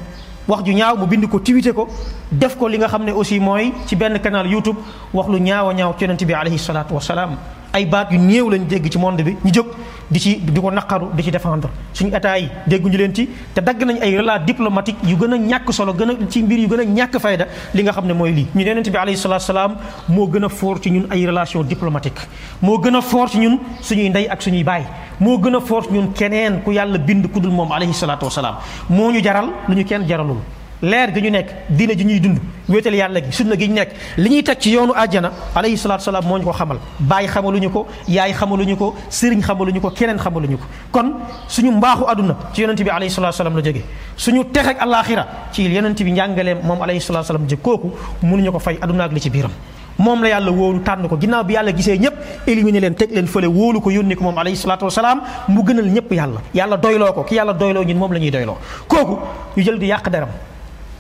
wax 0.49 0.65
ju 0.65 0.73
ñaaw 0.73 0.97
mu 0.97 1.07
bind 1.07 1.27
ko 1.29 1.41
tiwite 1.41 1.73
ko 1.73 1.89
def 2.31 2.57
ko 2.57 2.69
li 2.69 2.79
nga 2.79 2.89
xam 2.89 3.05
ne 3.05 3.13
aussi 3.13 3.39
mooy 3.41 3.73
ci 3.87 3.97
benn 3.97 4.19
canal 4.21 4.47
YouTube 4.47 4.79
wax 5.13 5.29
lu 5.29 5.39
ñaaw 5.41 5.69
a 5.71 5.75
ñaaw 5.75 5.95
ci 5.99 6.05
yonent 6.05 6.25
bi 6.25 6.33
alayhi 6.35 6.59
salaatu 6.59 6.95
wasalaam 6.95 7.37
ay 7.79 7.85
baat 7.87 8.11
yu 8.13 8.19
néew 8.19 8.49
lañ 8.51 8.63
dégg 8.71 8.87
ci 8.93 8.99
monde 8.99 9.23
bi 9.23 9.33
ñu 9.45 9.53
jóg 9.55 9.67
di 10.11 10.19
ci 10.19 10.31
di 10.55 10.61
ko 10.63 10.71
naqaru 10.71 11.07
di 11.17 11.23
ci 11.23 11.31
défendre 11.31 11.69
suñu 11.95 12.11
état 12.17 12.37
yi 12.37 12.47
dégguñu 12.67 12.97
leen 12.99 13.13
ci 13.15 13.29
te 13.55 13.61
dagg 13.61 13.85
nañ 13.89 13.99
ay 14.01 14.17
relais 14.19 14.41
diplomatique 14.47 15.01
yu 15.11 15.17
gën 15.21 15.33
a 15.35 15.37
ñàkk 15.51 15.73
solo 15.73 15.93
gën 15.99 16.11
a 16.11 16.15
ci 16.31 16.43
mbir 16.43 16.59
yu 16.63 16.69
gën 16.73 16.81
a 16.81 16.85
ñàkk 16.99 17.15
fayda 17.25 17.47
li 17.75 17.83
nga 17.83 17.93
xam 17.93 18.07
ne 18.09 18.13
mooy 18.15 18.33
lii 18.39 18.47
ñu 18.55 18.61
yonent 18.67 18.89
bi 18.93 18.97
alayhi 19.03 19.19
salaatu 19.25 19.45
salaam 19.47 19.73
moo 20.09 20.27
gën 20.33 20.45
a 20.45 20.49
fort 20.49 20.81
ci 20.83 20.91
ñun 20.91 21.07
ay 21.11 21.27
relation 21.27 21.63
diplomatique 21.63 22.23
moo 22.63 22.79
gën 22.83 22.97
a 22.97 23.01
foor 23.01 23.29
ci 23.33 23.39
ñun 23.39 23.59
suñuy 23.81 24.09
ndey 24.11 24.27
ak 24.29 24.43
suñuy 24.43 24.65
baay 24.65 24.83
moo 25.21 25.39
gën 25.43 25.55
a 25.57 25.61
fort 25.61 25.85
ci 25.87 25.93
ñun 25.93 26.13
keneen 26.19 26.55
ku 26.65 26.71
yàlla 26.73 26.99
bind 26.99 27.25
ku 27.33 27.41
dul 27.41 27.53
moom 27.53 27.71
alayhi 27.71 27.93
salaatu 27.95 28.31
salaam 28.31 28.55
moo 28.89 29.11
ñu 29.13 29.21
jaral 29.25 29.49
lu 29.69 29.75
ñu 29.75 29.85
kenn 29.85 30.05
jaralul 30.09 30.37
leer 30.81 31.11
gi 31.13 31.21
ñu 31.23 31.31
nekk 31.31 31.47
diine 31.69 31.97
ji 31.99 32.05
ñuy 32.05 32.21
dund 32.21 32.39
wéetal 32.69 32.95
yàlla 32.95 33.21
gi 33.21 33.33
sunna 33.33 33.57
gi 33.57 33.67
ñu 33.67 33.75
nekk 33.75 33.89
li 34.17 34.29
ñuy 34.31 34.43
teg 34.45 34.59
ci 34.61 34.71
yoonu 34.71 34.93
àjjana 34.93 35.31
alayhi 35.57 35.77
salaatu 35.77 36.05
salaam 36.05 36.25
moo 36.27 36.39
ñu 36.39 36.45
ko 36.45 36.53
xamal 36.53 36.79
bàyyi 37.01 37.29
xamaluñu 37.29 37.71
ko 37.73 37.87
yaay 38.07 38.33
xamaluñu 38.33 38.77
ko 38.77 38.95
sëriñ 39.11 39.43
xamaluñu 39.43 39.81
ko 39.81 39.91
keneen 39.91 40.19
xamaluñu 40.19 40.57
ko 40.59 40.65
kon 40.93 41.15
suñu 41.49 41.73
mbaaxu 41.73 42.05
àdduna 42.07 42.37
ci 42.53 42.63
yonent 42.63 42.77
bi 42.83 42.91
alayhi 42.91 43.11
salaatu 43.13 43.37
salaam 43.37 43.57
la 43.57 43.63
jógee 43.63 43.83
suñu 44.17 44.45
texek 44.53 44.79
àllaaxira 44.81 45.27
ci 45.53 45.63
yonent 45.69 45.95
bi 46.03 46.11
njàngaleem 46.13 46.59
moom 46.63 46.81
alayhi 46.83 47.01
salaatu 47.01 47.27
salaam 47.27 47.49
jóg 47.49 47.61
kooku 47.61 47.91
mënuñu 48.23 48.53
ko 48.53 48.59
fay 48.61 48.79
àdduna 48.81 49.05
ak 49.05 49.13
li 49.13 49.21
ci 49.21 49.31
biiram 49.31 49.51
moom 49.99 50.23
la 50.23 50.29
yàlla 50.29 50.51
wóolu 50.53 50.81
tànn 50.85 51.09
ko 51.09 51.19
ginnaaw 51.19 51.43
bi 51.45 51.55
yàlla 51.55 51.73
gisee 51.75 51.99
ñëpp 51.99 52.47
éliminé 52.47 52.79
leen 52.81 52.95
teg 52.95 53.11
lee 53.11 53.27
fële 53.27 53.47
wóolu 53.51 53.81
ko 53.83 53.91
yónni 53.91 54.15
ko 54.15 54.23
moom 54.23 54.39
alayhi 54.39 54.57
salaatu 54.57 54.85
wasalaam 54.85 55.23
mu 55.49 55.65
gënal 55.65 55.87
ñëpp 55.91 56.13
yàlla 56.13 56.41
yàlla 56.55 56.77
doyloo 56.77 57.13
ko 57.13 57.27
yàlla 57.35 57.53
doyloo 57.53 57.83
ñun 57.83 57.99
moom 57.99 58.13
la 58.13 58.19
ñuy 58.21 58.31
doyloo 58.31 58.59
kooku 58.87 59.19
jël 59.57 59.77
di 59.79 59.87
yàq 59.87 60.09
deram 60.09 60.29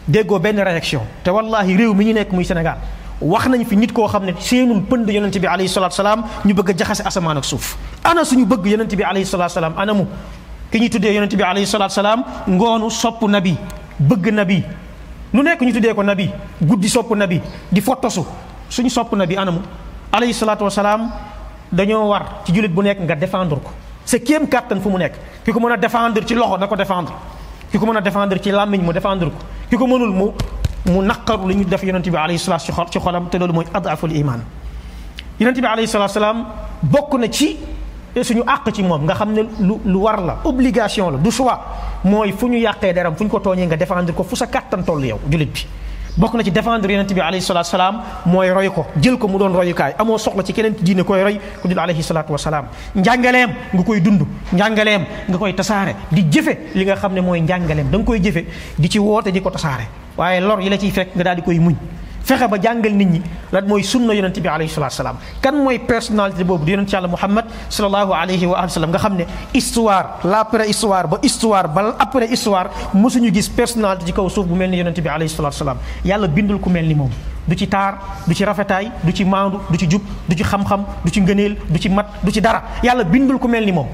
déggoo 0.08 0.38
benn 0.40 0.56
réaction 0.58 1.02
te 1.22 1.30
wallahi 1.30 1.76
réew 1.76 1.92
mi 1.94 2.06
ñu 2.06 2.12
nekk 2.14 2.32
muy 2.32 2.44
sénégal 2.44 2.78
wax 3.20 3.46
nañ 3.48 3.64
fi 3.64 3.76
nit 3.76 3.92
ko 3.92 4.08
xam 4.08 4.24
ne 4.24 4.32
pënd 4.32 5.08
yonent 5.10 5.38
bi 5.38 5.46
alayhi 5.46 5.68
salatu 5.68 5.94
Salam 5.96 6.24
ñu 6.44 6.54
bëgg 6.54 6.70
a 6.70 6.74
jaxase 6.78 7.02
asamaan 7.04 7.36
ak 7.36 7.44
suuf 7.44 7.76
ana 8.02 8.24
suñu 8.24 8.46
bëgg 8.46 8.66
yonent 8.66 8.94
bi 8.96 9.02
alayhi 9.02 9.26
salatu 9.26 9.52
Salam, 9.52 9.74
ana 9.76 9.92
mu 9.92 10.04
ki 10.72 10.80
ñu 10.80 10.88
tuddee 10.88 11.12
yonent 11.14 11.28
bi 11.34 11.42
alayhi 11.42 11.66
salatu 11.66 11.92
Salam 11.92 12.24
ngoonu 12.48 12.88
sopu 12.90 13.28
nabi 13.28 13.54
bëgg 13.98 14.32
nabi 14.32 14.62
nu 15.32 15.42
nekk 15.42 15.60
ñu 15.60 15.72
tuddee 15.72 15.94
ko 15.94 16.02
nabi 16.02 16.30
guddi 16.60 16.88
sopu 16.88 17.14
nabi 17.14 17.40
di 17.70 17.80
fottosu 17.82 18.24
suñu 18.70 18.88
sopu 18.88 19.14
nabi 19.14 19.36
ana 19.36 19.50
mu 19.50 19.58
alayhi 20.10 20.32
salatu 20.32 20.64
wasalaam 20.64 21.10
dañoo 21.70 22.08
war 22.08 22.40
ci 22.46 22.52
julit 22.54 22.72
bu 22.72 22.80
nekk 22.82 22.98
nga 23.00 23.14
défendre 23.14 23.58
ko 23.60 23.70
sa 24.06 24.18
kéem 24.18 24.48
kàttan 24.48 24.80
fu 24.80 24.88
mu 24.88 24.96
nekk 24.96 25.12
ko 25.44 25.76
défendre 25.76 26.24
ci 26.24 26.34
loxo 26.34 26.56
défendre 26.76 27.12
kiko 27.70 27.86
meuna 27.86 28.00
défendre 28.00 28.38
ci 28.40 28.50
lamiñ 28.50 28.80
mu 28.82 28.92
défendre 28.92 29.26
ko 29.28 29.36
kiko 29.70 29.86
meunul 29.86 30.10
mu 30.10 30.30
mu 30.86 31.02
nakaru 31.02 31.48
li 31.48 31.54
ñu 31.56 31.64
def 31.64 31.82
yonnati 31.82 32.10
bi 32.10 32.16
alayhi 32.16 32.38
salatu 32.38 32.64
wassalam 32.70 32.88
ci 32.90 32.98
xolam 32.98 33.28
te 33.28 33.38
loolu 33.38 33.52
mooy 33.52 33.66
adaful 33.72 34.10
iman 34.14 34.40
yonnati 35.38 35.60
bi 35.60 35.66
alayhi 35.66 35.86
salatu 35.86 36.08
wassalam 36.08 36.44
bokku 36.82 37.18
na 37.18 37.28
ci 37.30 37.56
suñu 38.22 38.42
ak 38.46 38.70
ci 38.74 38.82
mom 38.82 39.04
nga 39.04 39.14
xamne 39.14 39.42
lu 39.60 39.80
lu 39.84 39.96
war 40.00 40.20
la 40.22 40.38
obligation 40.44 41.10
la 41.10 41.18
du 41.18 41.30
choix 41.30 41.60
moy 42.04 42.32
fuñu 42.32 42.58
yaqé 42.58 42.92
deram 42.92 43.14
fuñ 43.14 43.28
ko 43.28 43.38
toñé 43.38 43.66
nga 43.66 43.76
défendre 43.76 44.12
ko 44.14 44.22
fu 44.22 44.34
sa 44.34 44.46
kàttan 44.46 44.82
toll 44.82 45.04
yow 45.04 45.18
julit 45.28 45.50
bi 45.52 45.62
bokk 46.16 46.34
na 46.38 46.42
ci 46.42 46.50
défendre 46.50 46.88
yonent 46.90 47.12
bi 47.14 47.20
alayhi 47.20 47.42
salaam 47.44 48.00
mooy 48.26 48.50
roy 48.50 48.70
ko 48.70 48.86
jël 49.00 49.18
ko 49.18 49.28
mu 49.28 49.38
doon 49.38 49.52
royukaay 49.52 49.94
amoo 49.98 50.18
soxla 50.18 50.42
ci 50.42 50.52
keneen 50.52 50.74
ci 50.76 50.82
diine 50.84 51.02
koy 51.02 51.22
roy 51.22 51.40
ku 51.60 51.68
dul 51.68 51.78
alayhi 51.78 52.02
salaatu 52.02 52.32
wasalaam 52.32 52.66
njàngaleem 52.94 53.50
nga 53.74 53.82
koy 53.82 54.00
dund 54.00 54.22
njàngaleem 54.52 55.02
nga 55.28 55.38
koy 55.38 55.52
tasaare 55.54 55.94
di 56.10 56.22
jëfe 56.30 56.70
li 56.74 56.84
nga 56.84 56.96
xam 56.96 57.12
ne 57.14 57.20
mooy 57.20 57.40
njàngaleem 57.40 57.90
da 57.90 57.98
nga 57.98 58.04
koy 58.06 58.20
jëfe 58.20 58.44
di 58.78 58.88
ci 58.90 58.98
woote 58.98 59.30
di 59.32 59.40
ko 59.42 59.50
tasaare 59.50 59.86
waaye 60.16 60.40
lor 60.40 60.60
yi 60.60 60.70
la 60.70 60.76
ciy 60.78 60.90
fekk 60.90 61.14
nga 61.14 61.24
daal 61.24 61.36
di 61.36 61.42
koy 61.42 61.58
muñ 61.58 61.74
fexe 62.28 62.44
ba 62.46 62.60
jàngal 62.60 62.92
nit 62.92 63.06
ñi 63.08 63.20
lan 63.50 63.64
mooy 63.66 63.82
sunna 63.82 64.12
yonente 64.14 64.40
bi 64.40 64.48
alayhi 64.48 64.68
salatu 64.68 64.94
salaam 64.96 65.16
kan 65.40 65.52
mooy 65.56 65.78
personnalité 65.80 66.44
boobu 66.44 66.64
di 66.66 66.72
yonente 66.76 66.90
yàlla 66.92 67.08
muhammad 67.08 67.46
salallahu 67.72 68.12
alayhi 68.12 68.44
wa 68.46 68.58
alihi 68.60 68.74
sallam 68.76 68.90
nga 68.92 68.98
xam 69.00 69.16
ne 69.16 69.24
histoire 69.56 70.18
l' 70.28 70.34
après 70.36 70.68
histoire 70.68 71.08
ba 71.08 71.16
histoire 71.22 71.66
ba 71.72 71.96
après 71.98 72.26
histoire 72.28 72.66
mosuñu 72.92 73.32
gis 73.32 73.48
personnalité 73.48 74.04
ci 74.06 74.12
kaw 74.12 74.28
suuf 74.28 74.46
bu 74.46 74.54
mel 74.54 74.68
ni 74.70 74.76
yonente 74.76 75.00
bi 75.00 75.08
alayhi 75.08 75.30
salatu 75.32 75.56
salaam 75.56 75.78
yàlla 76.04 76.26
bindul 76.28 76.60
ku 76.60 76.68
mel 76.68 76.84
ni 76.86 76.94
moom 76.94 77.08
du 77.48 77.54
ci 77.56 77.66
taar 77.66 77.96
du 78.26 78.34
ci 78.34 78.44
rafetaay 78.44 78.90
du 79.02 79.12
ci 79.14 79.24
maandu 79.24 79.56
du 79.70 79.78
ci 79.78 79.88
jub 79.90 80.02
du 80.28 80.36
ci 80.36 80.42
xam-xam 80.44 80.84
du 81.04 81.10
ci 81.10 81.20
ngëneel 81.22 81.56
du 81.70 81.78
ci 81.80 81.88
mat 81.88 82.06
du 82.22 82.30
ci 82.30 82.40
dara 82.42 82.62
yàlla 82.82 83.04
bindul 83.04 83.38
ku 83.38 83.48
mel 83.48 83.64
ni 83.64 83.72
moom 83.72 83.88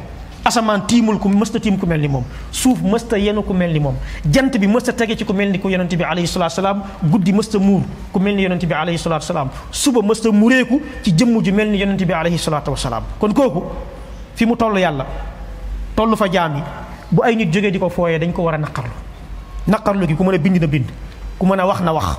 asamaan 0.44 0.84
tiimul 0.86 1.16
ku 1.18 1.28
mësta 1.32 1.56
tiim 1.60 1.78
ku 1.80 1.86
mel 1.88 2.00
ni 2.04 2.08
moom 2.12 2.22
suuf 2.52 2.80
mësta 2.84 3.16
yenu 3.18 3.40
ku 3.42 3.54
mel 3.56 3.72
ni 3.72 3.80
moom 3.80 3.96
jant 4.30 4.52
bi 4.58 4.66
mësta 4.68 4.92
tege 4.92 5.16
ci 5.16 5.24
ku 5.24 5.32
mel 5.32 5.48
ni 5.50 5.58
ku 5.60 5.70
yonente 5.72 5.96
bi 5.96 6.04
alayhi 6.04 6.28
salatu 6.28 6.56
salaam 6.60 6.82
guddi 7.10 7.32
mësta 7.32 7.58
muur 7.58 7.80
ku 8.12 8.20
mel 8.20 8.36
ni 8.36 8.42
yonente 8.44 8.66
bi 8.68 8.74
alayhi 8.76 8.98
salatu 9.00 9.24
salaam 9.26 9.48
suba 9.72 10.02
mësta 10.04 10.30
mureeku 10.32 10.80
ci 11.02 11.10
jëmm 11.12 11.40
ju 11.42 11.52
mel 11.52 11.70
ni 11.72 11.78
yonente 11.80 12.04
bi 12.04 12.12
alayhi 12.12 12.38
salatu 12.38 12.70
wasalaam 12.76 13.04
kon 13.18 13.32
kooku 13.32 13.62
fi 14.36 14.44
mu 14.46 14.56
toll 14.56 14.78
yàlla 14.84 15.06
toll 15.96 16.14
fa 16.16 16.28
jaam 16.30 16.56
yi 16.56 16.62
bu 17.10 17.22
ay 17.24 17.36
nit 17.40 17.52
jógee 17.52 17.70
di 17.72 17.78
ko 17.78 17.88
fooyee 17.88 18.18
dañ 18.20 18.32
ko 18.32 18.42
war 18.42 18.54
a 18.54 18.58
naqarlu 18.58 18.92
naqarlu 19.66 20.06
gi 20.06 20.14
ku 20.16 20.24
mën 20.24 20.34
a 20.34 20.38
bind 20.38 20.60
na 20.60 20.66
bind 20.66 20.86
ku 21.38 21.46
mën 21.46 21.60
a 21.60 21.64
wax 21.66 21.80
na 21.80 21.92
wax 21.92 22.18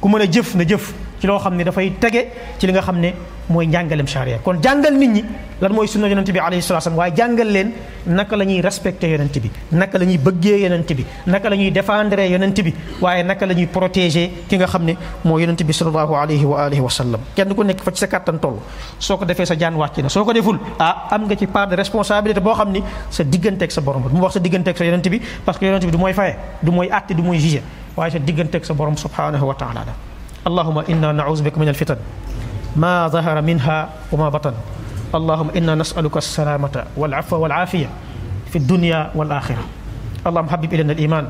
ku 0.00 0.08
mën 0.08 0.22
a 0.22 0.26
jëf 0.30 0.54
na 0.54 0.62
jëf 0.64 0.94
ci 1.20 1.26
loo 1.26 1.38
xam 1.42 1.56
ne 1.58 1.64
dafay 1.66 1.90
tege 1.98 2.30
ci 2.58 2.66
li 2.66 2.72
nga 2.72 2.82
xam 2.82 3.00
ne 3.00 3.12
mooy 3.50 3.66
njàngalem 3.66 4.06
charia 4.06 4.38
kon 4.38 4.60
jàngal 4.62 4.94
nit 4.96 5.08
ñi 5.10 5.24
lan 5.60 5.72
mooy 5.72 5.88
sunna 5.88 6.06
yonente 6.06 6.30
bi 6.30 6.38
alayhi 6.38 6.62
salatu 6.62 6.90
waaye 6.94 7.12
jàngal 7.16 7.50
leen 7.50 7.72
naka 8.06 8.36
la 8.36 8.44
ñuy 8.44 8.60
respecté 8.60 9.08
yonente 9.10 9.40
bi 9.40 9.50
naka 9.72 9.98
la 9.98 10.04
ñuy 10.04 10.18
bëggee 10.18 10.60
yonente 10.62 10.94
bi 10.94 11.04
naka 11.26 11.48
la 11.50 11.56
ñuy 11.56 11.72
défendre 11.72 12.30
yonente 12.30 12.62
bi 12.62 12.72
waaye 13.00 13.24
naka 13.24 13.44
la 13.46 13.54
ñuy 13.54 13.66
protéger 13.66 14.30
ki 14.48 14.56
nga 14.56 14.66
xam 14.66 14.84
ne 14.84 14.94
moo 15.24 15.38
yonente 15.40 15.64
bi 15.64 15.72
salallahu 15.72 16.14
alayhi 16.14 16.44
wa 16.44 16.64
alihi 16.66 16.80
wa 16.80 16.90
sallam 16.90 17.20
kenn 17.34 17.52
ku 17.52 17.62
nekk 17.64 17.80
fa 17.82 17.90
ci 17.90 17.98
sa 17.98 18.06
kàttan 18.06 18.38
toll 18.38 18.58
soo 19.00 19.16
ko 19.18 19.24
defee 19.24 19.46
sa 19.46 19.56
jaan 19.58 19.74
wàcc 19.74 19.98
na 20.00 20.08
soo 20.08 20.22
ko 20.24 20.30
deful 20.32 20.58
ah 20.78 21.08
am 21.10 21.24
nga 21.26 21.34
ci 21.34 21.46
part 21.48 21.66
de 21.68 21.74
responsabilité 21.74 22.38
boo 22.40 22.54
xam 22.54 22.70
ni 22.70 22.80
sa 23.10 23.24
digganteeg 23.24 23.70
sa 23.72 23.80
borom 23.80 24.04
mu 24.12 24.20
wax 24.22 24.34
sa 24.34 24.38
digganteeg 24.38 24.76
sa 24.76 24.84
yonente 24.84 25.08
bi 25.10 25.18
parce 25.44 25.58
que 25.58 25.64
yonente 25.66 25.84
bi 25.86 25.90
du 25.90 25.98
mooy 25.98 26.12
faye 26.12 26.36
du 26.62 26.70
mooy 26.70 26.86
atte 26.88 27.12
du 27.16 27.22
mooy 27.22 27.40
jugé 27.40 27.62
waaye 27.98 28.14
sa 28.14 28.22
digganteeg 28.22 28.62
sa 28.62 28.74
borom 28.78 28.94
subhanahu 28.94 29.42
wa 29.50 29.54
taala 29.58 29.82
la 29.82 29.94
allahuma 30.46 30.86
inna 30.86 31.10
naus 31.12 31.42
bika 31.42 31.58
min 31.58 31.66
alfitan 31.68 31.98
ma 32.78 33.10
zahara 33.10 33.42
minha 33.42 33.90
wa 33.90 34.14
ma 34.22 34.30
batan 34.30 34.54
allahuma 35.12 35.50
inna 35.58 35.74
nasaluka 35.74 36.22
alsalamata 36.22 36.86
walafwa 36.96 37.38
walaafiya 37.42 37.88
fi 38.54 38.58
dunya 38.62 39.10
wal 39.18 39.32
axira 39.34 39.66
اللهم 40.26 40.48
حبب 40.48 40.72
إلينا 40.74 40.92
الإيمان 40.92 41.24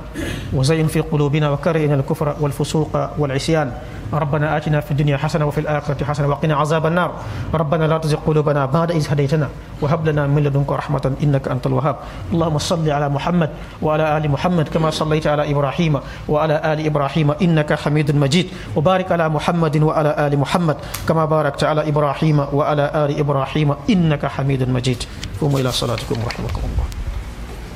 وزين 0.55 0.87
في 0.89 1.01
قلوبنا 1.01 1.51
وكره 1.51 1.77
إلينا 1.77 1.95
الكفر 1.95 2.37
والفسوق 2.41 2.99
والعصيان 3.19 3.73
ربنا 4.13 4.57
آتنا 4.57 4.81
في 4.81 4.91
الدنيا 4.91 5.17
حسنة 5.17 5.45
وفي 5.47 5.61
الآخرة 5.61 6.05
حسنة 6.05 6.27
وقنا 6.29 6.55
عذاب 6.57 6.87
النار 6.87 7.11
ربنا 7.55 7.85
لا 7.85 7.99
تزغ 7.99 8.17
قلوبنا 8.27 8.67
بعد 8.67 8.91
إذ 8.97 9.13
هديتنا 9.13 9.49
وهب 9.81 10.09
لنا 10.09 10.27
من 10.27 10.45
لدنك 10.45 10.71
رحمة 10.73 11.13
إنك 11.23 11.49
أنت 11.49 11.67
الوهاب 11.67 11.97
اللهم 12.33 12.59
صل 12.59 12.91
على 12.91 13.09
محمد 13.09 13.51
وعلى 13.83 14.17
آل 14.17 14.25
محمد 14.31 14.69
كما 14.69 14.91
صليت 14.91 15.27
على 15.27 15.51
إبراهيم 15.53 15.99
وعلى 16.29 16.57
آل 16.73 16.87
إبراهيم 16.87 17.31
إنك 17.43 17.73
حميد 17.75 18.17
مجيد 18.17 18.47
وبارك 18.77 19.13
على 19.13 19.29
محمد 19.29 19.77
وعلى 19.83 20.11
آل 20.27 20.33
محمد 20.39 20.77
كما 21.09 21.25
باركت 21.25 21.65
على 21.65 21.89
إبراهيم 21.89 22.39
وعلى 22.53 22.85
آل 23.05 23.11
إبراهيم 23.21 23.69
إنك 23.91 24.27
حميد 24.27 24.69
مجيد 24.69 25.03
قوموا 25.41 25.61
إلى 25.61 25.73
صلاتكم 25.73 26.17
ورحمكم 26.25 26.63
الله 26.65 27.08